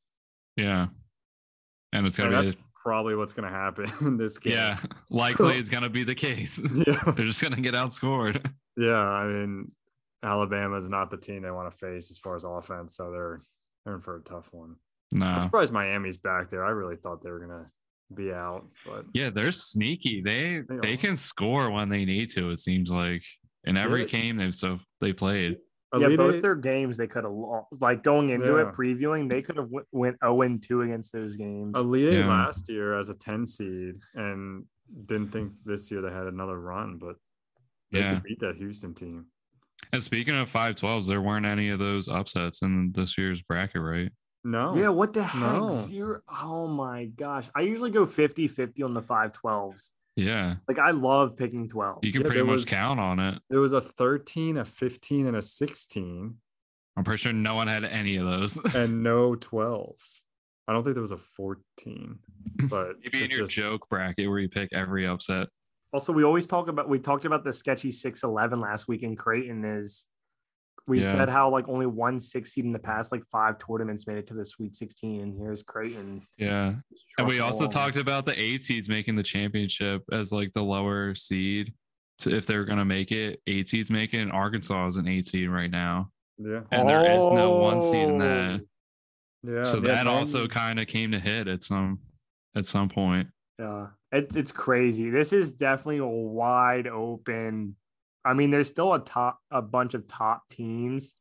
[0.56, 0.86] Yeah.
[1.92, 4.52] And it's gonna be that's probably what's going to happen in this game.
[4.52, 4.78] yeah,
[5.10, 6.60] likely it's gonna be the case.
[6.86, 8.44] yeah, They're just gonna get outscored.
[8.76, 8.98] yeah.
[9.00, 9.70] I mean,
[10.24, 13.42] Alabama is not the team they want to face as far as offense, so they're
[13.84, 14.76] they're in for a tough one.
[15.20, 16.64] I'm surprised Miami's back there.
[16.64, 17.66] I really thought they were going to
[18.14, 20.22] be out, but Yeah, they're sneaky.
[20.22, 23.22] They They they can score when they need to, it seems like.
[23.64, 24.06] In every Yeah.
[24.08, 25.58] game they've so they played.
[25.96, 27.32] yeah, Elite both Eight- their games they could have
[27.80, 28.68] like going into Yeah.
[28.68, 31.78] it previewing, they could have w- went 0 and 2 against those games.
[31.78, 32.28] Elite Eight Yeah.
[32.28, 34.66] last year as a 10 seed and
[35.06, 37.16] didn't think this year they had another run, but
[37.92, 38.14] they Yeah.
[38.14, 39.26] could beat that Houston team.
[39.92, 44.10] And speaking of 512s, there weren't any of those upsets in this year's bracket, right?
[44.42, 44.76] No.
[44.76, 45.40] Yeah, what the heck?
[45.40, 45.70] No.
[45.70, 46.20] Zero.
[46.42, 47.46] Oh my gosh.
[47.54, 49.90] I usually go 50 50 on the 512s.
[50.16, 50.56] Yeah.
[50.68, 52.00] Like, I love picking 12.
[52.02, 53.40] You can Yeah, pretty much was- count on it.
[53.50, 56.36] There was a 13, a 15, and a 16,
[56.96, 58.56] I'm pretty sure no one had any of those.
[58.74, 60.20] and no 12s.
[60.68, 62.18] I don't think there was a 14,
[62.68, 65.48] but Maybe in it your just- joke bracket where you pick every upset.
[65.94, 69.64] Also, we always talk about, we talked about the sketchy 611 last week in Creighton.
[69.64, 70.06] Is
[70.88, 71.12] we Yeah.
[71.12, 74.26] said how like only one six seed in the past like five tournaments made it
[74.26, 75.20] to the Sweet 16.
[75.22, 76.22] And here's Creighton.
[76.36, 76.74] Yeah.
[77.16, 77.70] And we also along.
[77.70, 81.72] talked about the eight seeds making the championship as like the lower seed.
[82.18, 83.40] to, if they're gonna make it.
[83.48, 86.60] Eight seeds make it, and Arkansas is an eight seed right now, Yeah.
[86.70, 88.60] and there is no one seed in that.
[88.60, 89.50] Oh.
[89.52, 89.62] Yeah.
[89.64, 91.98] so yeah, that also kind of came to hit at some
[92.54, 93.28] at some point.
[93.58, 95.10] Yeah, it's it's crazy.
[95.10, 97.76] This is definitely a wide open.
[98.24, 101.14] I mean, there's still a top a bunch of top teams.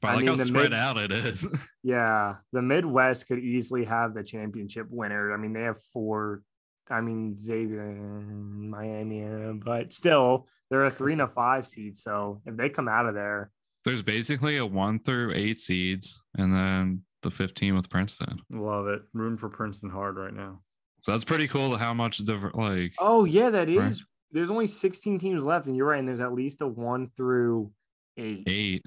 [0.00, 1.46] But I, I like mean, how the spread mid- out it is.
[1.82, 5.32] Yeah, the Midwest could easily have the championship winner.
[5.32, 6.42] I mean, they have four.
[6.90, 9.24] I mean, Xavier, and Miami,
[9.64, 11.96] but still, they're a three and a five seed.
[11.96, 13.50] So if they come out of there,
[13.84, 18.40] There's basically a one through eight seeds, and then the 15 with Princeton.
[18.50, 19.02] Love it.
[19.14, 20.60] Room for Princeton hard right now.
[21.06, 21.76] So that's pretty cool.
[21.76, 23.78] How much different, like oh yeah, that is.
[23.78, 23.94] Right.
[24.32, 26.00] There's only 16 teams left, and you're right.
[26.00, 27.70] And there's at least a one through
[28.16, 28.42] eight.
[28.48, 28.84] eight,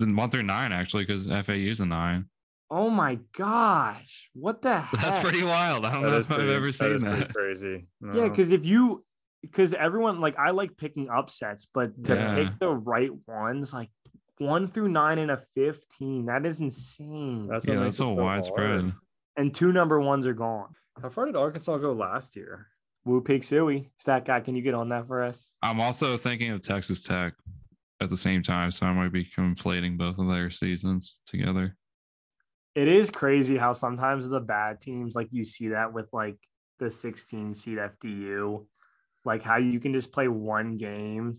[0.00, 2.24] then one through nine actually, because FAU's a nine.
[2.68, 5.00] Oh my gosh, what the heck?
[5.00, 5.86] That's pretty wild.
[5.86, 7.32] I don't That know is if I've ever that seen is that.
[7.32, 7.86] crazy.
[8.12, 9.04] Yeah, because if you,
[9.42, 12.34] because everyone like I like picking upsets, but to Yeah.
[12.34, 13.90] pick the right ones, like
[14.38, 17.46] one through nine and a fifteen, that is insane.
[17.46, 18.68] that's Yeah, that's it so widespread.
[18.80, 18.92] hard.
[19.36, 20.74] and two number ones are gone.
[21.00, 22.68] How far did Arkansas go last year?
[23.04, 25.50] Woo Pig Sooie, stat guy, can you get on that for us?
[25.62, 27.34] I'm also thinking of Texas Tech
[28.00, 31.76] at the same time, so I might be conflating both of their seasons together.
[32.74, 36.38] It is crazy how sometimes the bad teams, like you see that with like
[36.78, 38.66] the 16 seed FDU,
[39.24, 41.38] like how you can just play one game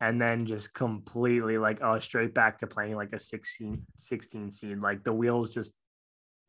[0.00, 4.78] and then just completely like oh straight back to playing like a 16 16 seed
[4.78, 5.72] like the wheels just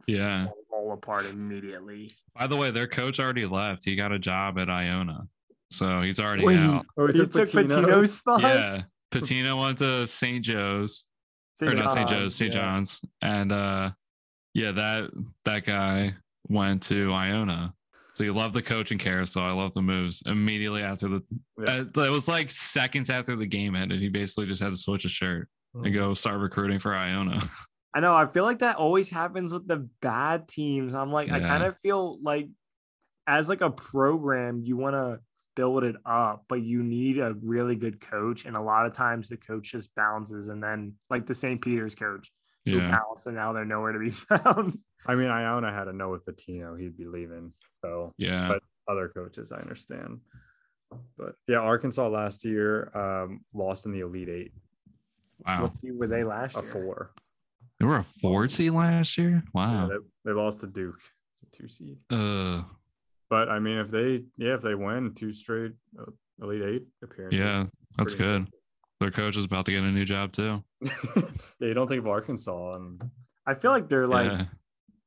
[0.05, 0.47] Yeah.
[0.69, 3.83] fall apart immediately By the way, their coach already left.
[3.83, 5.27] He got a job at Iona,
[5.71, 6.85] so he's already Wait, out.
[6.97, 10.43] Oh, he took Pitino's spot Yeah, Patino went to St.
[10.43, 11.05] Joe's
[11.59, 11.73] St.
[11.73, 12.07] or not St.
[12.07, 12.53] John's, Joe's, St.
[12.53, 12.59] yeah.
[12.61, 13.89] John's, and uh,
[14.53, 15.09] yeah, that
[15.45, 16.13] that guy
[16.47, 17.73] went to Iona.
[18.13, 19.43] So you love the coaching carousel.
[19.43, 20.23] I love the moves.
[20.25, 21.21] Immediately after the,
[21.59, 21.83] Yeah.
[21.95, 23.99] uh, it was like seconds after the game ended.
[24.01, 25.83] He basically just had to switch a shirt Oh.
[25.83, 27.41] and go start recruiting for Iona.
[27.97, 28.15] I know.
[28.15, 30.93] I feel like that always happens with the bad teams.
[30.93, 32.47] I'm like, I kind of feel like
[33.25, 35.19] as like a program, you want to
[35.55, 38.45] build it up, but you need a really good coach.
[38.45, 41.59] And a lot of times the coach just bounces and then like the St.
[41.59, 42.31] Peter's coach
[42.65, 44.77] who yeah, bounced and now they're nowhere to be found.
[45.07, 47.51] I mean, Iona had to know with Pitino he'd be leaving.
[47.83, 48.47] So yeah.
[48.47, 50.19] but other coaches, I understand.
[51.17, 54.51] But yeah, Arkansas last year um, lost in the Elite Eight,
[55.47, 56.63] wow, Let's see where they last year?
[56.63, 56.73] a year.
[56.73, 57.11] four.
[57.79, 59.29] They were a four seed last year.
[59.29, 59.87] Yeah, Wow.
[59.89, 60.99] they, they lost to Duke,
[61.33, 61.97] it's a two seed.
[62.09, 62.63] Uh,
[63.29, 66.11] But I mean, if they yeah, if they win two straight uh,
[66.41, 67.65] Elite Eight appearances, yeah,
[67.97, 68.47] that's good.
[68.99, 70.63] Their coach is about to get a new job too.
[70.81, 71.21] yeah,
[71.59, 73.03] you don't think of Arkansas and
[73.45, 74.45] I feel like they're like, yeah,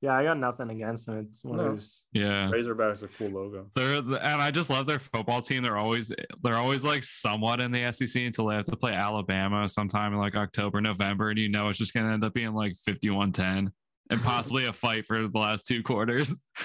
[0.01, 1.19] yeah, I got nothing against them.
[1.29, 1.65] It's one No.
[1.65, 2.05] of those.
[2.13, 2.51] yeah.
[2.51, 3.67] Razorbacks a cool logo.
[3.75, 5.63] They're and I just love their football team.
[5.63, 6.11] They're always
[6.43, 10.19] they're always like somewhat in the SEC until they have to play Alabama sometime in
[10.19, 13.69] like October, November, and you know it's just gonna end up being like 51-10
[14.11, 16.31] and possibly a fight for the last two quarters.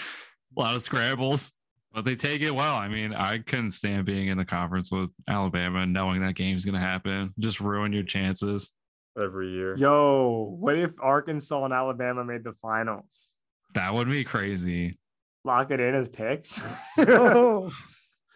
[0.58, 1.52] a lot of scrambles.
[1.94, 2.76] But they take it well.
[2.76, 6.66] I mean, I couldn't stand being in the conference with Alabama and knowing that game's
[6.66, 7.34] gonna happen.
[7.40, 8.72] Just ruin your chances.
[9.22, 9.76] Every year.
[9.78, 13.32] Yo, what if Arkansas and Alabama made the finals?
[13.74, 14.97] That would be crazy.
[15.43, 16.61] Lock it in as picks.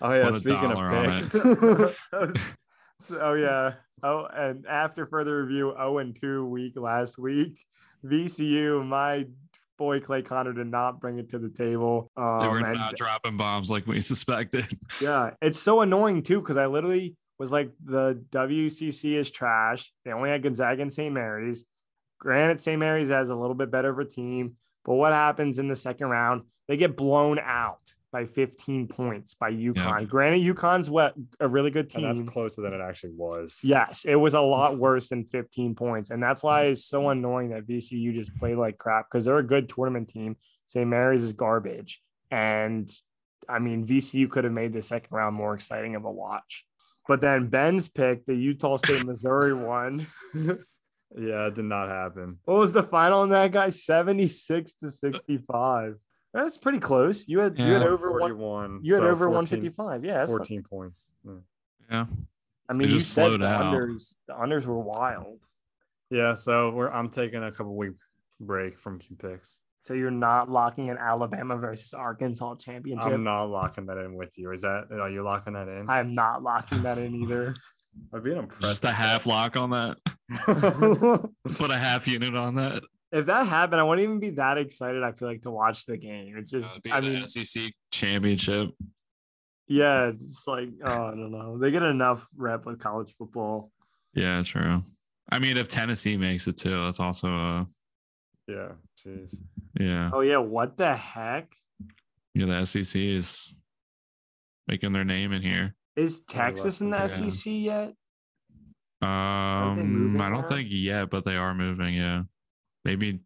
[0.01, 1.31] Oh yeah, speaking of picks,
[3.01, 3.73] so oh, yeah.
[4.01, 7.59] Oh, and after further review, 0 and 2 week last week.
[8.05, 9.25] VCU, my
[9.77, 12.09] boy Clay Connor did not bring it to the table.
[12.15, 14.67] Um, They were and- not dropping bombs like we suspected.
[15.01, 19.91] yeah, it's so annoying too because I literally was like, the WCC is trash.
[20.05, 21.13] They only had Gonzaga and St.
[21.13, 21.65] Mary's.
[22.19, 22.77] Granted, St.
[22.77, 26.07] Mary's has a little bit better of a team, but what happens in the second
[26.07, 26.43] round?
[26.67, 27.79] They get blown out
[28.11, 30.07] by 15 points by UConn.
[30.07, 32.15] Granted, UConn's what a really good and team.
[32.15, 33.59] that's closer than it actually was.
[33.63, 36.09] Yes, it was a lot worse than 15 points.
[36.09, 39.43] And that's why it's so annoying that VCU just played like crap because they're a
[39.43, 40.35] good tournament team.
[40.65, 40.87] St.
[40.87, 42.01] Mary's is garbage.
[42.31, 42.89] And
[43.47, 46.65] I mean, VCU could have made the second round more exciting of a watch.
[47.09, 50.07] But then Ben's pick, the Utah State Missouri one.
[51.17, 52.37] Yeah, it did not happen.
[52.45, 53.71] What was the final on that guy?
[53.71, 55.95] 76 to 65.
[56.35, 57.27] That's pretty close.
[57.27, 58.81] You had you had over one 41.
[58.83, 60.05] you had so over 14 155.
[60.05, 61.09] Yeah, that's not- 14 points.
[61.25, 61.31] Yeah.
[61.89, 62.05] Yeah.
[62.69, 63.73] I mean, you said slowed the out.
[63.73, 65.39] unders, the unders were wild.
[66.11, 67.93] Yeah, so we're I'm taking a couple week
[68.39, 69.61] break from some picks.
[69.85, 73.11] So you're not locking an Alabama versus Arkansas championship.
[73.11, 74.51] I'm not locking that in with you.
[74.51, 75.89] Is that are you locking that in?
[75.89, 77.55] I am not locking that in either.
[78.13, 78.61] I'd be impressed.
[78.61, 79.97] Just a half lock on that.
[81.57, 82.83] Put a half unit on that.
[83.11, 85.01] if that happened, I wouldn't even be that excited.
[85.03, 86.35] I feel like to watch the game.
[86.37, 88.69] It's just, I mean, SEC championship.
[89.67, 91.57] Yeah, it's like oh, I don't know.
[91.57, 93.71] They get enough rep with college football.
[94.13, 94.81] Yeah, true.
[95.31, 97.67] I mean, if Tennessee makes it too, that's also a
[98.47, 98.69] Yeah.
[99.05, 99.35] Jeez.
[99.79, 100.09] yeah.
[100.13, 101.51] Oh yeah, what the heck
[102.33, 103.55] Yeah, the SEC is
[104.67, 105.75] making their name in here.
[105.95, 107.07] is Texas in the Yeah.
[107.07, 107.93] SEC yet?
[109.01, 110.47] Um, I don't now?
[110.47, 111.93] think yet, but they are moving.
[111.93, 112.23] Yeah,
[112.83, 113.19] maybe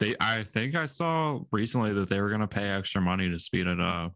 [0.00, 0.16] they.
[0.20, 3.80] I think I saw recently that they were gonna pay extra money to speed it
[3.80, 4.12] up.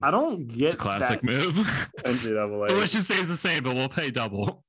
[0.00, 1.24] I don't get It's get a classic that.
[1.26, 1.54] move.
[2.04, 2.70] NCAA.
[2.78, 4.64] Let's just say it's the same, but we'll pay double.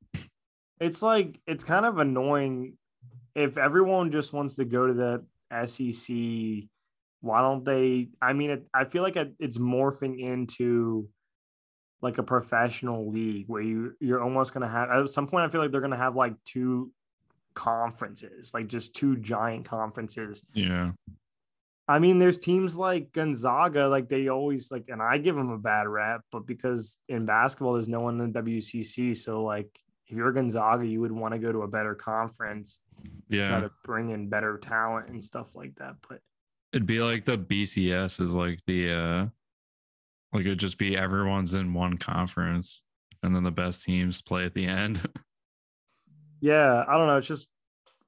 [0.82, 2.78] It's like it's kind of annoying
[3.36, 6.70] if everyone just wants to go to the SEC.
[7.22, 8.10] Why don't they?
[8.22, 11.10] I mean, it, I feel like it, it's morphing into
[12.02, 15.46] like a professional league where you you're almost gonna have at some point.
[15.46, 16.92] I feel like they're gonna have like two
[17.56, 20.46] conferences, like just two giant conferences.
[20.54, 20.92] Yeah,
[21.90, 25.58] I mean, there's teams like Gonzaga, like they always like, and I give them a
[25.58, 29.18] bad rap, but because in basketball, there's no one in the WCC.
[29.18, 29.68] So, like,
[30.10, 32.80] if you're Gonzaga, you would want to go to a better conference,
[33.30, 35.96] yeah, try to bring in better talent and stuff like that.
[36.08, 36.20] But
[36.74, 39.26] It'd be like the BCS is like the uh
[40.34, 42.82] like it'd just be everyone's in one conference
[43.22, 45.02] and then the best teams play at the end.
[46.42, 47.18] yeah, I don't know.
[47.18, 47.48] It's just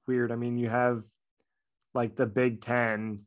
[0.07, 0.31] weird.
[0.31, 1.03] I mean, you have
[1.93, 3.21] like the Big Ten.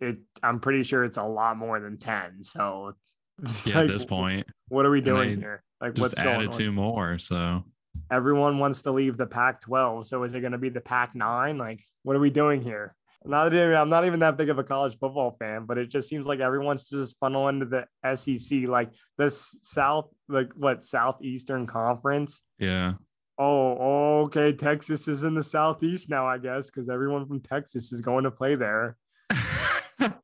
[0.00, 2.44] It, I'm pretty sure it's a lot more than 10.
[2.44, 2.92] So,
[3.64, 4.46] yeah, at this point.
[4.68, 5.62] what are we doing here?
[5.80, 6.58] Like, Just what's going added on?
[6.58, 7.18] two more.
[7.18, 7.64] So
[8.10, 10.06] everyone wants to leave the Pac 12.
[10.06, 11.58] So is it going to be the Pac 9?
[11.58, 12.94] Like, what are we doing here?
[13.24, 16.08] Not even, I'm not even that big of a college football fan, but it just
[16.08, 17.86] seems like everyone's just funnel into the
[18.16, 22.42] SEC, like the South, like what Southeastern Conference.
[22.58, 22.94] yeah.
[23.38, 24.54] Oh, okay.
[24.54, 28.30] Texas is in the Southeast now, I guess, because everyone from Texas is going to
[28.30, 28.96] play there.
[29.28, 30.14] Pretty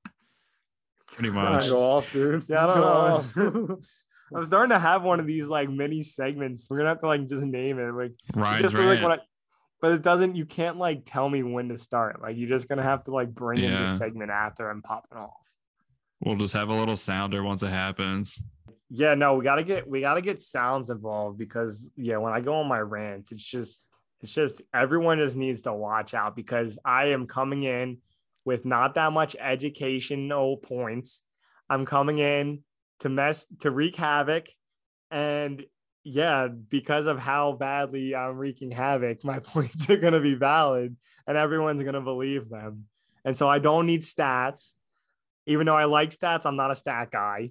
[1.29, 1.68] All right, much.
[1.68, 2.47] Go off, dude.
[2.49, 3.81] Yeah, I don't Go know.
[4.35, 6.66] I'm starting to have one of these like mini segments.
[6.68, 7.93] We're gonna have to like just name it.
[7.93, 9.18] Like Ryan's just like what I,
[9.80, 10.37] but it doesn't.
[10.37, 12.22] You can't like tell me when to start.
[12.22, 15.30] Like you're just gonna have to like bring in the segment after I'm popping off.
[16.20, 18.41] We'll just have a little sounder once it happens.
[18.89, 22.55] Yeah, no, we gotta get we gotta get sounds involved because yeah, when I go
[22.57, 23.87] on my rants, it's just
[24.20, 27.99] it's just everyone just needs to watch out because I am coming in
[28.45, 31.22] with not that much educational points.
[31.68, 32.62] I'm coming in
[33.03, 34.46] to mess to wreak havoc,
[35.11, 35.64] and
[36.05, 40.96] yeah, because of how badly I'm wreaking havoc, my points are gonna be valid,
[41.26, 42.86] and everyone's gonna believe them.
[43.24, 44.72] And so I don't need stats,
[45.46, 46.44] even though I like stats.
[46.44, 47.50] I'm not a stat guy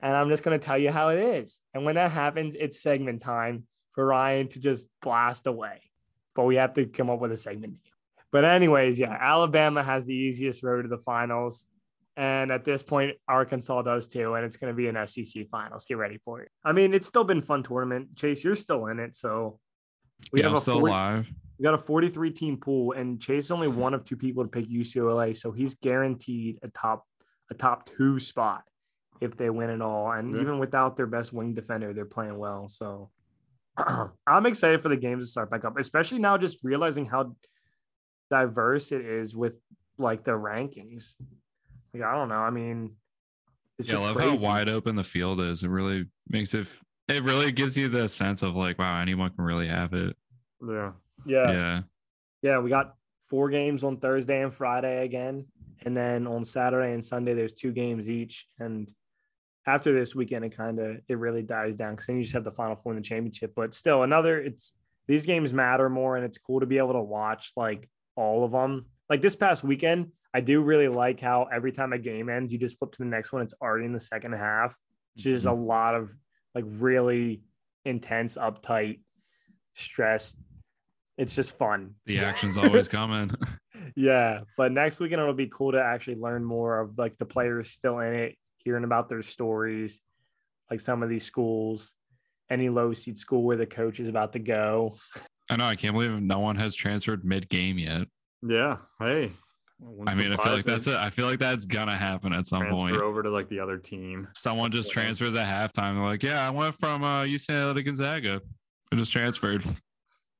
[0.00, 1.60] and I'm just going to tell you how it is.
[1.74, 5.82] And when that happens, it's segment time for Ryan to just blast away.
[6.34, 7.74] But we have to come up with a segment.
[7.74, 7.82] name.
[8.30, 11.66] But, anyways, yeah, Alabama has the easiest road to the finals.
[12.18, 14.34] And at this point, Arkansas does too.
[14.34, 15.84] And it's going to be an SEC finals.
[15.86, 16.50] Get ready for it.
[16.64, 18.16] I mean, it's still been fun tournament.
[18.16, 19.14] Chase, you're still in it.
[19.14, 19.60] So
[20.32, 21.26] we yeah, have I'm a still 40 alive.
[21.58, 24.48] we got a 43 team pool, and Chase is only one of two people to
[24.50, 27.04] pick UCLA, so he's guaranteed a top
[27.50, 28.64] a top two spot
[29.20, 30.10] if they win it all.
[30.12, 30.40] And Yeah.
[30.42, 32.68] even without their best wing defender, they're playing well.
[32.68, 33.10] So
[34.26, 37.36] I'm excited for the games to start back up, especially now just realizing how
[38.30, 39.54] diverse it is with
[39.98, 41.14] like the rankings.
[41.94, 42.36] Like I don't know.
[42.36, 42.92] I mean,
[43.78, 44.36] it's Yeah, I love crazy.
[44.36, 45.62] how wide open the field is.
[45.62, 46.66] It really makes it.
[47.08, 50.16] It really gives you the sense of like, wow, anyone can really have it.
[50.66, 50.92] Yeah.
[51.24, 51.52] Yeah.
[51.52, 51.80] yeah.
[52.42, 55.46] Yeah, we got four games on Thursday and Friday again.
[55.84, 58.46] And then on Saturday and Sunday, there's two games each.
[58.58, 58.90] And
[59.66, 62.44] after this weekend, it kind of it really dies down because then you just have
[62.44, 63.52] the final four in the championship.
[63.56, 64.74] But still, another it's
[65.06, 68.52] these games matter more, and it's cool to be able to watch like all of
[68.52, 68.86] them.
[69.08, 72.60] Like this past weekend, I do really like how every time a game ends, you
[72.60, 73.42] just flip to the next one.
[73.42, 74.76] It's already in the second half.
[75.16, 75.64] It's just a mm-hmm.
[75.64, 76.14] lot of
[76.54, 77.42] like really
[77.84, 79.00] intense, uptight,
[79.74, 80.36] stress.
[81.16, 81.96] It's just fun.
[82.06, 83.32] The action's always coming.
[83.96, 87.70] Yeah, but next weekend it'll be cool to actually learn more of like the players
[87.70, 90.00] still in it, hearing about their stories,
[90.70, 91.94] like some of these schools,
[92.50, 94.96] any low seed school where the coach is about to go.
[95.48, 95.64] I know.
[95.64, 98.08] I can't believe no one has transferred mid game yet.
[98.42, 98.78] Yeah.
[98.98, 99.30] Hey.
[100.06, 100.96] I mean, I feel like that's it.
[100.96, 102.96] I feel like that's gonna happen at some transfer point.
[102.96, 104.26] over to like the other team.
[104.34, 104.94] Someone just Yeah.
[105.02, 105.94] transfers at halftime.
[105.94, 108.42] They're like, "Yeah, I went from uh, UCLA to Gonzaga.
[108.92, 109.64] I just transferred,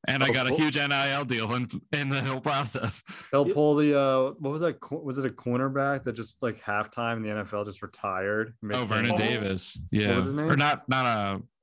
[0.08, 3.76] and I Oh, got a huge NIL deal in in the whole process." They'll pull
[3.76, 4.80] the uh what was that?
[4.80, 8.54] co- Was it a cornerback that just like halftime in the NFL just retired?
[8.72, 8.84] Oh.
[8.86, 9.16] Vernon Oh.
[9.16, 9.78] Davis.
[9.92, 10.50] Yeah, was his name?
[10.50, 10.88] or not?
[10.88, 11.06] Not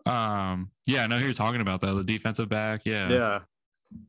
[0.05, 0.09] a.
[0.09, 0.69] Um.
[0.85, 1.95] Yeah, I know who you're talking about though.
[1.97, 2.83] The defensive back.
[2.85, 3.09] Yeah.
[3.09, 3.39] Yeah.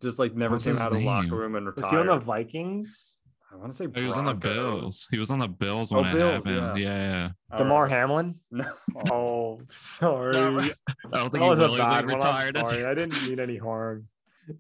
[0.01, 2.07] Just like never What's came his out of the locker room and Was he on
[2.07, 2.17] the.
[2.19, 3.19] Vikings?
[3.53, 5.07] I want to say He was on the Bills.
[5.11, 6.79] He was on the Bills Oh, when it Bills, happened.
[6.81, 7.29] Yeah, yeah.
[7.53, 7.91] All Damar right.
[7.93, 8.35] Hamlin.
[8.51, 8.67] No.
[9.13, 10.37] Oh, sorry.
[10.37, 10.67] I don't
[11.11, 12.27] That think he was a bad would one.
[12.27, 12.85] I'm sorry.
[12.85, 14.09] I didn't mean any harm.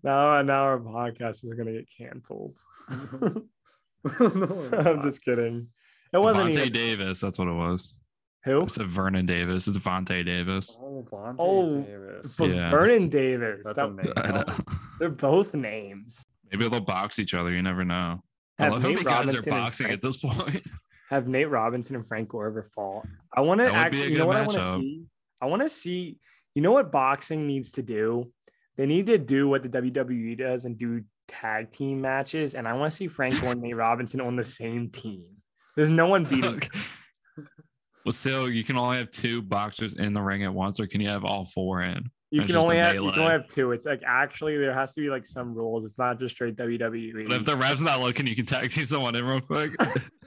[0.02, 2.56] Now, now our podcast is gonna get canceled.
[4.20, 5.68] No, I'm just kidding.
[6.12, 7.18] It wasn't Vontae even Davis.
[7.20, 7.96] That's what it was.
[8.44, 8.62] who.
[8.62, 9.66] I said Vernon Davis.
[9.66, 10.76] It's Vontae Davis.
[10.80, 12.36] Oh, Vontae Oh, Davis.
[12.36, 12.70] But Yeah.
[12.70, 13.62] Vernon Davis.
[13.64, 14.64] That's that- a name.
[15.00, 16.22] They're both names.
[16.52, 17.50] Maybe they'll box each other.
[17.50, 18.22] You never know.
[18.58, 20.66] I Have love Nate many guys are Robinson boxing Frank- at this point.
[21.10, 23.06] have Nate Robinson and Frank Gore ever fought.
[23.34, 25.04] I want to That would be a actually, you know what I want to see?
[25.40, 26.18] I want to see,
[26.54, 28.32] you know what boxing needs to do?
[28.76, 32.54] They need to do what the WWE does and do tag team matches.
[32.54, 35.26] And I want to see Frank Gore and Nate Robinson on the same team.
[35.76, 36.42] There's no one beating.
[37.36, 37.48] them.
[38.04, 41.00] well, still, you can only have two boxers in the ring at once, or can
[41.00, 42.10] you have all four in?
[42.36, 43.72] You That's can only have you can only have two.
[43.72, 45.86] It's like actually there has to be like some rules.
[45.86, 46.54] It's not just straight.
[46.54, 47.26] WWE.
[47.26, 49.70] But if the ref's not looking, you can tag team someone in real quick.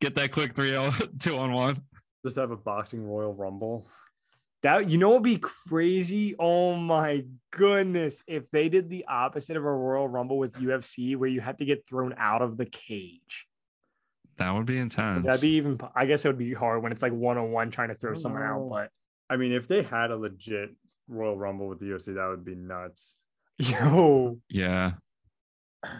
[0.00, 1.82] Get that quick three on two on one.
[2.24, 3.88] Just have a boxing Royal Rumble.
[4.62, 6.36] That you know would be crazy.
[6.38, 8.22] Oh my goodness.
[8.28, 11.64] If they did the opposite of a Royal Rumble with UFC where you had to
[11.64, 13.48] get thrown out of the cage.
[14.36, 15.26] That would be intense.
[15.26, 17.72] That'd be even I guess it would be hard when it's like one on one
[17.72, 18.68] trying to throw don't someone out, oh.
[18.68, 18.90] but
[19.28, 20.70] I mean, if they had a legit
[21.10, 23.16] Royal Rumble with the UFC, that would be nuts.
[23.58, 24.92] yo, yeah.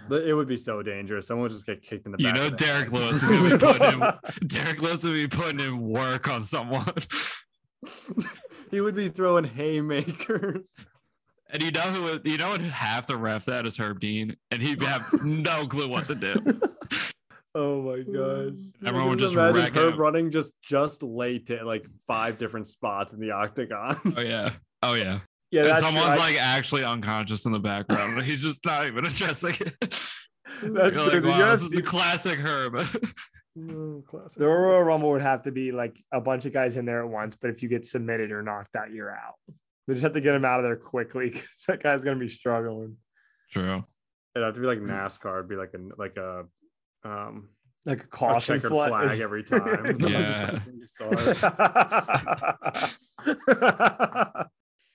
[0.08, 1.26] But It would be so dangerous.
[1.26, 2.36] Someone would just get kicked in the back.
[2.36, 2.92] You know, Derrick.
[2.92, 4.12] Lewis is gonna be putting in
[4.46, 6.92] Derrick Lewis would be putting in work on someone.
[8.70, 10.70] he would be throwing haymakers.
[11.52, 14.36] And you know who would, you know would have to ref that is Herb Dean,
[14.50, 16.34] and he'd have no clue what to do.
[17.54, 18.60] Oh my gosh.
[18.86, 19.98] Everyone would just imagine wreck her him.
[19.98, 23.98] running just just late to like five different spots in the octagon.
[24.16, 24.52] Oh yeah.
[24.82, 25.20] Oh yeah.
[25.50, 26.18] yeah, And that's someone's true.
[26.18, 28.14] Like actually unconscious in the background.
[28.18, 29.98] and He's just not even addressing it.
[30.62, 31.02] that's true.
[31.02, 32.74] like, The wow, this is a classic Herb.
[33.56, 34.38] No, classic.
[34.38, 37.08] The Royal Rumble would have to be like a bunch of guys in there at
[37.10, 39.34] once, but if you get submitted or knocked out, you're out.
[39.86, 42.28] They just have to get him out of there quickly because that guy's gonna be
[42.28, 42.96] struggling.
[43.50, 43.84] True.
[44.36, 45.38] It'd have to be like NASCAR.
[45.38, 46.44] It'd be like a like a
[47.04, 47.48] um
[47.84, 48.90] Like a a caution checkered flag.
[48.90, 49.96] flag every time.
[50.00, 50.60] Yeah.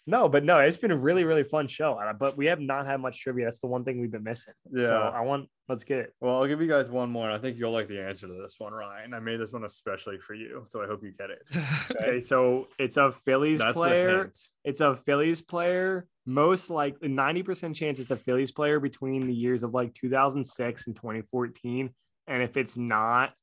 [0.07, 1.99] No, but no, it's been a really, really fun show.
[2.19, 3.45] But we have not had much trivia.
[3.45, 4.53] That's the one thing we've been missing.
[4.71, 5.09] So Yeah.
[5.09, 6.13] I want let's get it.
[6.21, 7.31] Well, I'll give you guys one more.
[7.31, 9.15] I think you'll like the answer to this one, Ryan.
[9.15, 11.41] I made this one especially for you, so I hope you get it.
[11.95, 14.31] Okay, so it's a Phillies That's player.
[14.63, 16.07] It's a Phillies player.
[16.25, 20.95] Most likely 90% chance it's a Phillies player between the years of like 2006 and
[20.95, 21.89] 2014.
[22.27, 23.33] And if it's not,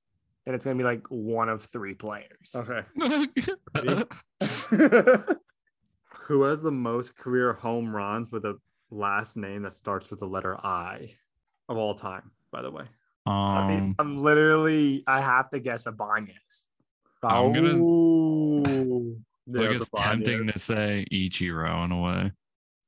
[0.44, 2.54] then it's gonna be like one of three players.
[2.54, 2.82] Okay.
[6.26, 8.56] Who has the most career home runs with a
[8.90, 11.14] last name that starts with the letter I
[11.68, 12.84] of all time, by the way?
[13.26, 16.66] I mean, um, I'm literally I have to guess Ibanez.
[17.22, 19.16] I'm gonna- Oh,
[19.46, 22.32] like it's tempting to say Ichiro in a way.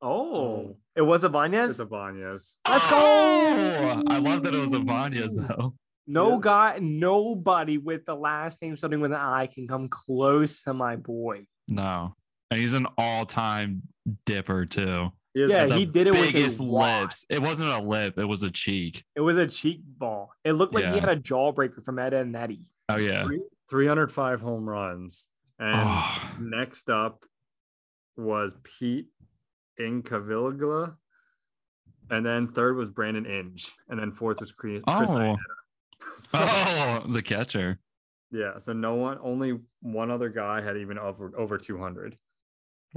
[0.02, 1.70] oh, it was Ibanez.
[1.70, 2.56] It's Ibanez.
[2.68, 2.96] Let's go.
[2.96, 5.74] Oh, I love that it was Ibanez though.
[6.06, 6.38] No Yeah.
[6.40, 10.96] guy, nobody with the last name starting with an I can come close to my
[10.96, 11.46] boy.
[11.68, 12.14] No.
[12.54, 13.82] And he's an all-time
[14.26, 15.10] dipper too.
[15.32, 17.26] He Yeah, he did it with Biggest his lips.
[17.28, 19.02] It wasn't a lip, it was a cheek.
[19.16, 20.30] It was a cheek ball.
[20.44, 22.68] It looked like he had a jawbreaker from Ed and Eddie.
[22.88, 23.26] Oh yeah.
[23.68, 25.26] 305 home runs.
[25.58, 27.24] And Oh, next up
[28.16, 29.08] was Pete
[29.80, 30.94] Incaviglia.
[32.08, 33.72] And then third was Brandon Inge.
[33.88, 34.80] And then fourth was Chris.
[34.86, 35.14] Chris Oh.
[35.14, 35.36] Iannetta.
[36.18, 37.76] So, oh, the catcher.
[38.30, 38.58] yeah.
[38.58, 42.14] So no one, only one other guy had even over over 200.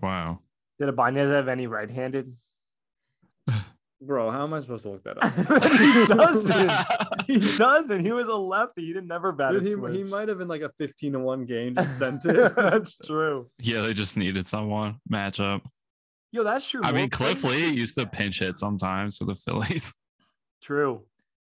[0.01, 0.39] Wow.
[0.79, 2.35] Did Ibanez have any right-handed?
[4.01, 5.33] Bro, how am I supposed to look that up?
[5.79, 6.71] he doesn't.
[7.25, 8.05] He doesn't.
[8.05, 8.85] He was a lefty.
[8.85, 9.95] He didn't never bat Dude, he, switch.
[9.95, 12.55] he might have been like a 15 to 1 game just sent it.
[12.55, 13.49] That's true.
[13.59, 15.61] Yeah, they just needed someone matchup.
[16.31, 16.81] Yo, that's true.
[16.83, 19.91] I More mean, Cliff Lee should- used to pinch hit sometimes for the Phillies.
[20.61, 21.03] True.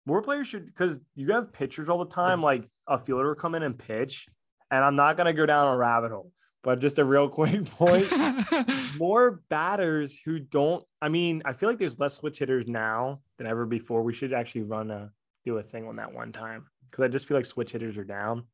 [0.07, 3.55] More players should because you have pitchers all the time, like a fielder will come
[3.55, 4.26] in and pitch.
[4.72, 6.32] And I'm not gonna go down a rabbit hole,
[6.62, 8.08] but just a real quick point.
[8.98, 10.84] more batters who don't.
[11.00, 14.02] I mean, I feel like there's less switch hitters now than ever before.
[14.02, 15.11] We should actually run a
[15.44, 18.04] do a thing on that one time because I just feel like switch hitters are
[18.04, 18.44] down.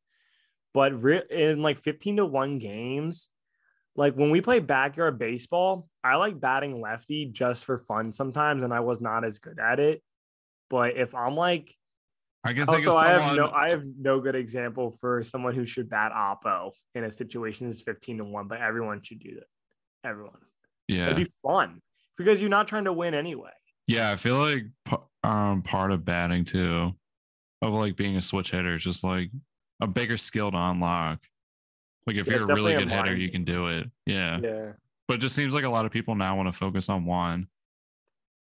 [0.73, 3.29] But re- in like 15 to one games,
[3.95, 8.73] like when we play backyard baseball, I like batting lefty just for fun sometimes, and
[8.73, 10.03] I was not as good at it.
[10.69, 11.73] But if I'm like,
[12.47, 15.53] I can think also of I have no, I have no good example for someone
[15.53, 19.35] who should bat oppo in a situation that's 15 to one, but everyone should do
[19.35, 20.07] that.
[20.09, 20.39] Everyone.
[20.87, 21.81] yeah, It'd be fun
[22.17, 23.51] because you're not trying to win anyway.
[23.87, 24.11] yeah.
[24.11, 24.63] I feel like
[25.23, 26.93] um part of batting too
[27.61, 28.75] of like being a switch hitter.
[28.75, 29.29] It's just like
[29.81, 31.19] a bigger skill to unlock.
[32.05, 33.89] Like if Yeah, you're a really good a hitter, you can do it.
[34.05, 34.39] Yeah.
[34.41, 34.71] Yeah.
[35.07, 37.47] But it just seems like a lot of people now want to focus on one.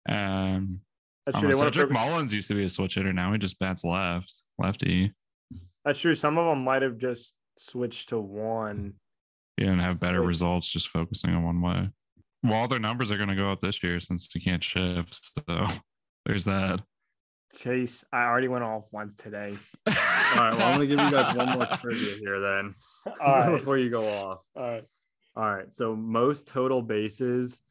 [0.09, 0.80] Um,
[1.32, 1.48] That's I true.
[1.50, 3.12] don't They know, want to Cedric focus- Mullins used to be a switch hitter.
[3.12, 5.12] Now he just bats left, lefty.
[5.84, 6.14] That's true.
[6.14, 8.94] Some of them might have just switched to one.
[9.56, 11.88] Yeah, and have better Like- results just focusing on one way.
[12.42, 15.30] Well, all their numbers are going to go up this year since you can't shift.
[15.48, 15.66] So
[16.26, 16.80] there's that.
[17.54, 19.58] Chase, I already went off once today.
[19.88, 19.92] All
[20.36, 22.74] right, well, I'm gonna give you guys one more trivia here then
[23.20, 23.50] All right.
[23.50, 24.44] before you go off.
[24.54, 24.84] All right.
[25.34, 27.62] All right, so most total bases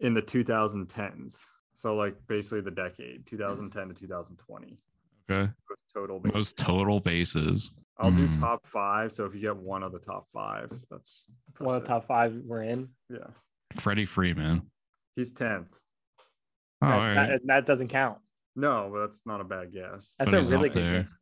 [0.00, 1.44] in the 2010s.
[1.74, 4.76] So like basically the decade, 2010 to 2020.
[5.30, 5.50] Okay.
[5.68, 6.34] Most total bases.
[6.34, 7.70] Most total bases.
[7.98, 8.40] I'll do Mm.
[8.40, 9.12] top five.
[9.12, 12.34] So if you get one of the top five, that's One of the top five
[12.44, 12.88] we're in.
[13.08, 13.18] Yeah,
[13.74, 14.62] Freddie Freeman.
[15.16, 15.66] he's 10th.
[16.82, 17.28] Oh, all That- right.
[17.28, 18.18] that, that doesn't count.
[18.56, 20.14] No, but that's not a bad guess.
[20.18, 20.98] That's But a really good there.
[20.98, 21.16] guess.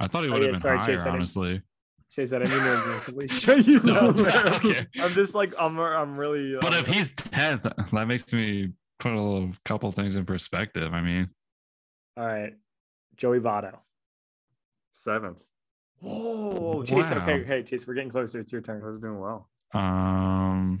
[0.00, 1.62] I thought he Oh, would have yeah, been sorry, higher, Chase, I honestly.
[2.10, 3.28] Chase, I didn't mean to aggressively.
[3.28, 4.54] Shut you No, down.
[4.54, 4.86] okay.
[5.00, 5.78] I'm just like I'm.
[5.78, 6.56] I'm really.
[6.60, 10.92] But if he's 10th, that makes me put a little, couple things in perspective.
[10.92, 11.28] I mean,
[12.16, 12.54] all right,
[13.16, 13.78] Joey Votto.
[14.90, 15.38] Seventh.
[16.00, 17.10] Whoa, Chase.
[17.10, 17.22] Wow.
[17.22, 17.86] Okay, okay, Chase.
[17.86, 18.40] We're getting closer.
[18.40, 18.84] It's your I turn.
[18.84, 19.48] was doing well.
[19.72, 20.78] um,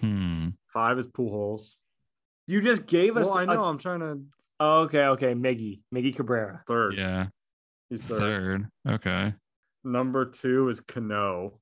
[0.00, 0.48] hmm.
[0.72, 1.76] Five is Pujols.
[2.46, 3.26] You just gave us.
[3.26, 3.64] Well, I a- know.
[3.64, 4.20] I'm trying to
[4.60, 5.34] oh, okay, okay.
[5.34, 6.62] Miggy, Miggy Cabrera.
[6.66, 6.94] third.
[6.96, 7.26] Yeah.
[7.88, 8.18] He's third.
[8.18, 8.66] Third.
[8.88, 9.34] Okay.
[9.84, 11.60] Number two is Cano.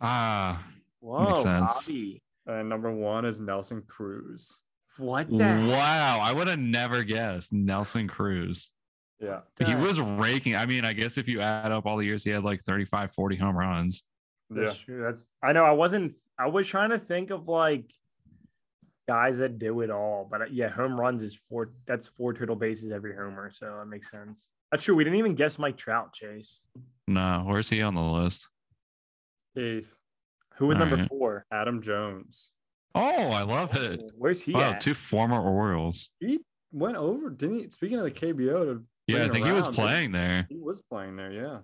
[0.00, 0.64] Ah,
[1.00, 1.86] Whoa, sense.
[1.86, 2.22] Bobby.
[2.46, 4.58] And number one is Nelson Cruz.
[4.98, 5.44] What the?
[5.44, 5.68] heck?
[5.68, 6.20] wow.
[6.20, 8.70] I would have never guessed Nelson Cruz.
[9.20, 9.40] Yeah.
[9.64, 10.54] He was raking.
[10.54, 13.12] I mean, I guess if you add up all the years, he had like 35,
[13.12, 14.04] 40 home runs.
[14.50, 15.02] That's true.
[15.02, 15.64] That's I know.
[15.64, 16.14] I wasn't.
[16.38, 17.84] I was trying to think of like
[19.06, 21.72] guys that do it all, but uh, yeah, home runs is four.
[21.86, 24.50] That's four total bases every homer, so that makes sense.
[24.70, 24.94] That's true.
[24.94, 26.62] We didn't even guess Mike Trout, Chase.
[27.06, 28.46] No, where's he on the list?
[29.56, 29.96] Eighth,
[30.56, 31.08] Who was All number right.
[31.08, 31.46] four?
[31.52, 32.50] Adam Jones.
[32.94, 34.00] Oh, I love it.
[34.02, 34.80] Oh, where's he Wow, at?
[34.80, 36.08] two former Orioles.
[36.20, 36.40] He
[36.72, 37.70] went over, didn't he?
[37.70, 40.46] Speaking of the KBO, to Yeah, I bring it think he was playing there.
[40.48, 41.58] He was playing there, yeah.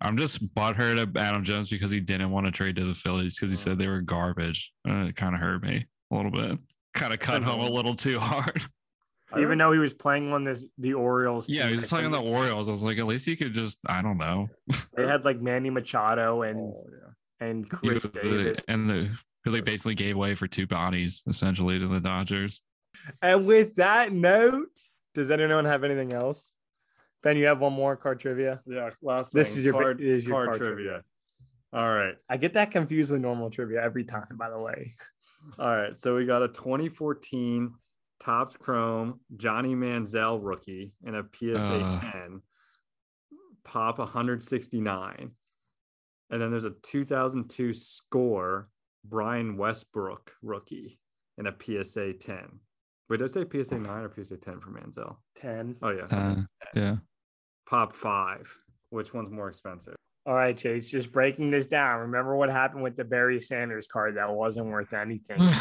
[0.00, 3.36] I'm just butthurt at Adam Jones because he didn't want to trade to the Phillies
[3.36, 3.60] because he Oh.
[3.60, 4.72] said they were garbage.
[4.84, 6.58] And it kind of hurt me a little bit.
[6.94, 8.62] Kind of cut home a little too hard.
[9.38, 11.50] Even though he was playing on this the Orioles.
[11.50, 12.66] yeah, he was I playing on the Orioles.
[12.68, 14.48] I was like, at least he could just, I don't know.
[14.96, 17.46] They had like Manny Machado and Oh, yeah.
[17.46, 18.60] and Chris was- Davis.
[18.68, 19.10] and the
[19.48, 22.60] who they basically gave away for two bodies essentially to the Dodgers.
[23.22, 24.68] And with that note,
[25.14, 26.54] does anyone have anything else?
[27.22, 28.60] Ben, you have one more card trivia.
[28.66, 30.74] Yeah, last This thing, is your card, is your card, card trivia.
[30.76, 31.02] trivia.
[31.72, 32.14] All right.
[32.28, 34.94] I get that confused with normal trivia every time, by the way.
[35.58, 35.96] All right.
[35.98, 37.74] So we got a 2014
[38.20, 42.00] Topps Chrome Johnny Manziel rookie and a PSA Uh.
[42.12, 42.42] 10
[43.64, 45.30] pop 169.
[46.30, 48.68] And then there's a 2002 score
[49.08, 50.98] Brian Westbrook rookie
[51.36, 52.60] and a PSA 10.
[53.08, 55.16] Wait, did I say PSA 9 or PSA 10 for Manziel?
[55.36, 55.76] 10.
[55.82, 56.04] Oh, yeah.
[56.04, 56.42] Uh,
[56.74, 56.96] yeah.
[57.68, 58.54] Pop five.
[58.90, 59.96] Which one's more expensive?
[60.26, 62.00] All right, Chase, just breaking this down.
[62.00, 65.38] Remember what happened with the Barry Sanders card that wasn't worth anything?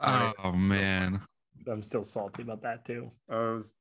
[0.00, 1.20] Oh man.
[1.66, 3.10] I'm still salty about that too.
[3.30, 3.74] Oh, it was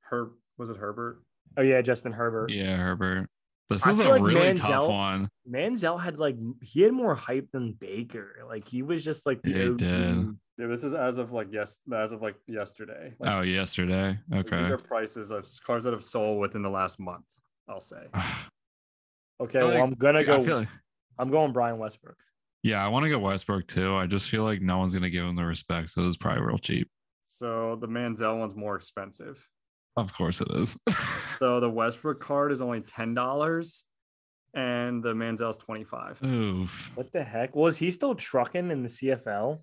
[0.00, 1.22] Her was it Herbert?
[1.56, 2.50] Oh yeah, Justin Herbert.
[2.50, 3.28] Yeah, Herbert.
[3.72, 5.28] This I is a like really Manziel- tough one.
[5.48, 8.44] Manziel had like he had more hype than Baker.
[8.48, 9.76] Like he was just like the Yeah, OG.
[9.78, 10.36] did.
[10.58, 13.14] Yeah, this is as of like yes, as of like yesterday.
[13.18, 14.18] Like, Oh, yesterday.
[14.32, 14.62] Okay.
[14.62, 17.24] These are prices of cars that have sold within the last month.
[17.68, 18.06] I'll say.
[19.40, 20.36] Okay, I well like- I'm gonna go.
[20.38, 20.68] like,
[21.18, 22.16] I'm going Brian Westbrook.
[22.62, 23.96] yeah, I want to go Westbrook too.
[23.96, 26.58] I just feel like no one's gonna give him the respect, so it's probably real
[26.58, 26.88] cheap.
[27.24, 29.44] So the Manziel one's more expensive.
[29.96, 30.76] Of course it is.
[31.38, 33.84] So the Westbrook card is only ten dollars,
[34.54, 36.22] and the Manziel's twenty five.
[36.22, 36.92] Oof.
[36.94, 37.56] What the heck?
[37.56, 39.58] Was he still trucking in the CFL?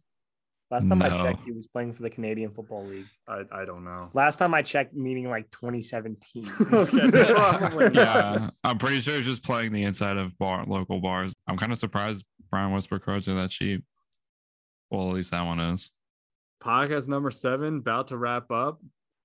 [0.72, 3.08] Last time I checked, he was playing for the Canadian Football League.
[3.28, 4.10] I, I don't know.
[4.14, 6.52] Last time I checked, meaning like 2017.
[6.74, 7.90] Okay, so.
[7.94, 11.34] Yeah, I'm pretty sure he's just playing the inside of bar local bars.
[11.48, 13.84] I'm kind of surprised Brian Westbrook cards are that cheap.
[14.92, 15.90] Well, at least that one is.
[16.62, 18.82] Podcast number seven about to wrap up.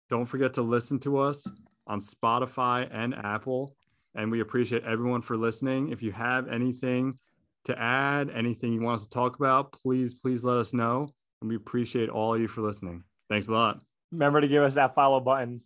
[0.08, 1.48] Don't forget to listen to us
[1.86, 3.74] on Spotify and Apple.
[4.14, 5.90] And we appreciate everyone for listening.
[5.90, 7.18] If you have anything
[7.64, 11.08] to add, anything you want us to talk about, please, please let us know.
[11.40, 13.04] And we appreciate all of you for listening.
[13.28, 13.82] Thanks a lot.
[14.12, 15.62] Remember to give us that follow button.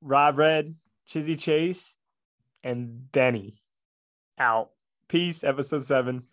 [0.00, 0.76] Rob Red,
[1.08, 1.96] Chizzy Chase,
[2.62, 3.60] and Benny
[4.38, 4.70] out.
[5.08, 6.24] Peace, episode seven.